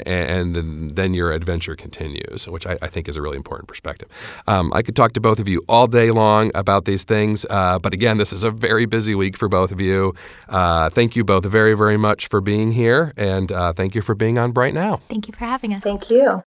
and 0.06 0.96
then 0.96 1.14
your 1.14 1.32
adventure 1.32 1.76
continues, 1.76 2.48
which 2.48 2.66
I, 2.66 2.78
I 2.82 2.88
think 2.88 3.08
is 3.08 3.18
a 3.18 3.22
really 3.22 3.38
important 3.38 3.68
perspective. 3.68 4.10
Um, 4.48 4.72
I 4.74 4.82
could 4.82 4.96
talk 4.96 5.14
to 5.14 5.22
both 5.22 5.40
of 5.40 5.48
you 5.48 5.62
all 5.70 5.88
day 5.88 6.12
long 6.12 6.52
about 6.56 6.86
these 6.86 7.04
things, 7.04 7.46
uh, 7.50 7.80
but 7.80 7.94
again, 7.94 8.18
this 8.18 8.34
is 8.34 8.44
a 8.44 8.52
very 8.52 8.86
busy 8.86 9.16
week 9.16 9.38
for 9.38 9.48
both 9.48 9.72
of 9.72 9.80
you. 9.80 10.14
Uh, 10.50 10.90
thank 10.90 11.16
you 11.16 11.24
both 11.24 11.46
very, 11.46 11.76
very 11.76 11.98
much 11.98 12.28
for 12.28 12.42
being 12.42 12.72
here, 12.72 13.14
and 13.18 13.52
uh, 13.52 13.74
thank 13.74 13.96
you 13.96 14.02
for 14.02 14.16
being 14.16 14.38
on 14.38 14.52
Bright 14.52 14.74
Now. 14.74 15.02
Thank 15.08 15.28
you 15.28 15.34
for 15.34 15.46
having 15.46 15.74
us. 15.74 15.84
Thank 15.84 16.10
you. 16.10 16.44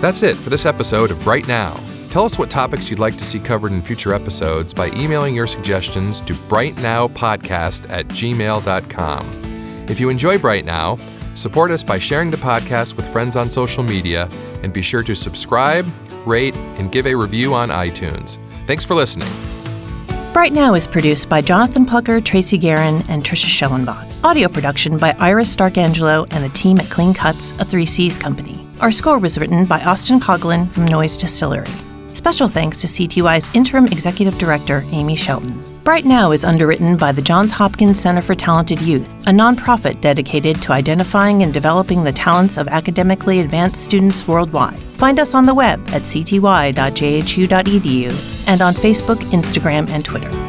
That's 0.00 0.22
it 0.22 0.36
for 0.36 0.50
this 0.50 0.66
episode 0.66 1.10
of 1.10 1.22
Bright 1.24 1.48
Now. 1.48 1.80
Tell 2.10 2.24
us 2.24 2.38
what 2.38 2.48
topics 2.50 2.88
you'd 2.88 2.98
like 2.98 3.16
to 3.16 3.24
see 3.24 3.38
covered 3.38 3.72
in 3.72 3.82
future 3.82 4.14
episodes 4.14 4.72
by 4.72 4.90
emailing 4.92 5.34
your 5.34 5.46
suggestions 5.46 6.20
to 6.22 6.32
brightnowpodcast 6.32 7.90
at 7.90 8.06
gmail.com. 8.08 9.55
If 9.88 10.00
you 10.00 10.08
enjoy 10.08 10.38
Bright 10.38 10.64
Now, 10.64 10.98
support 11.34 11.70
us 11.70 11.84
by 11.84 11.98
sharing 11.98 12.30
the 12.30 12.36
podcast 12.36 12.96
with 12.96 13.06
friends 13.12 13.36
on 13.36 13.48
social 13.48 13.84
media 13.84 14.28
and 14.62 14.72
be 14.72 14.82
sure 14.82 15.02
to 15.04 15.14
subscribe, 15.14 15.86
rate, 16.26 16.56
and 16.78 16.90
give 16.90 17.06
a 17.06 17.14
review 17.14 17.54
on 17.54 17.68
iTunes. 17.68 18.38
Thanks 18.66 18.84
for 18.84 18.94
listening. 18.94 19.28
Bright 20.32 20.52
Now 20.52 20.74
is 20.74 20.86
produced 20.86 21.28
by 21.28 21.40
Jonathan 21.40 21.86
Plucker, 21.86 22.20
Tracy 22.20 22.58
Guerin, 22.58 23.04
and 23.08 23.24
Trisha 23.24 23.46
Schellenbach. 23.46 24.12
Audio 24.24 24.48
production 24.48 24.98
by 24.98 25.12
Iris 25.20 25.54
Starkangelo 25.54 26.26
and 26.30 26.44
the 26.44 26.48
team 26.50 26.78
at 26.78 26.90
Clean 26.90 27.14
Cuts, 27.14 27.52
a 27.52 27.64
3Cs 27.64 28.20
company. 28.20 28.66
Our 28.80 28.92
score 28.92 29.18
was 29.18 29.38
written 29.38 29.64
by 29.64 29.82
Austin 29.84 30.20
Coughlin 30.20 30.68
from 30.70 30.84
Noise 30.86 31.16
Distillery. 31.16 31.70
Special 32.14 32.48
thanks 32.48 32.80
to 32.80 32.86
CTY's 32.86 33.48
interim 33.54 33.86
executive 33.86 34.36
director, 34.36 34.84
Amy 34.90 35.16
Shelton. 35.16 35.62
Bright 35.86 36.04
Now 36.04 36.32
is 36.32 36.44
underwritten 36.44 36.96
by 36.96 37.12
the 37.12 37.22
Johns 37.22 37.52
Hopkins 37.52 38.00
Center 38.00 38.20
for 38.20 38.34
Talented 38.34 38.82
Youth, 38.82 39.08
a 39.28 39.30
nonprofit 39.30 40.00
dedicated 40.00 40.60
to 40.62 40.72
identifying 40.72 41.44
and 41.44 41.54
developing 41.54 42.02
the 42.02 42.10
talents 42.10 42.56
of 42.56 42.66
academically 42.66 43.38
advanced 43.38 43.84
students 43.84 44.26
worldwide. 44.26 44.80
Find 44.80 45.20
us 45.20 45.32
on 45.32 45.46
the 45.46 45.54
web 45.54 45.78
at 45.90 46.02
cty.jhu.edu 46.02 46.74
and 48.48 48.62
on 48.62 48.74
Facebook, 48.74 49.18
Instagram, 49.30 49.88
and 49.88 50.04
Twitter. 50.04 50.45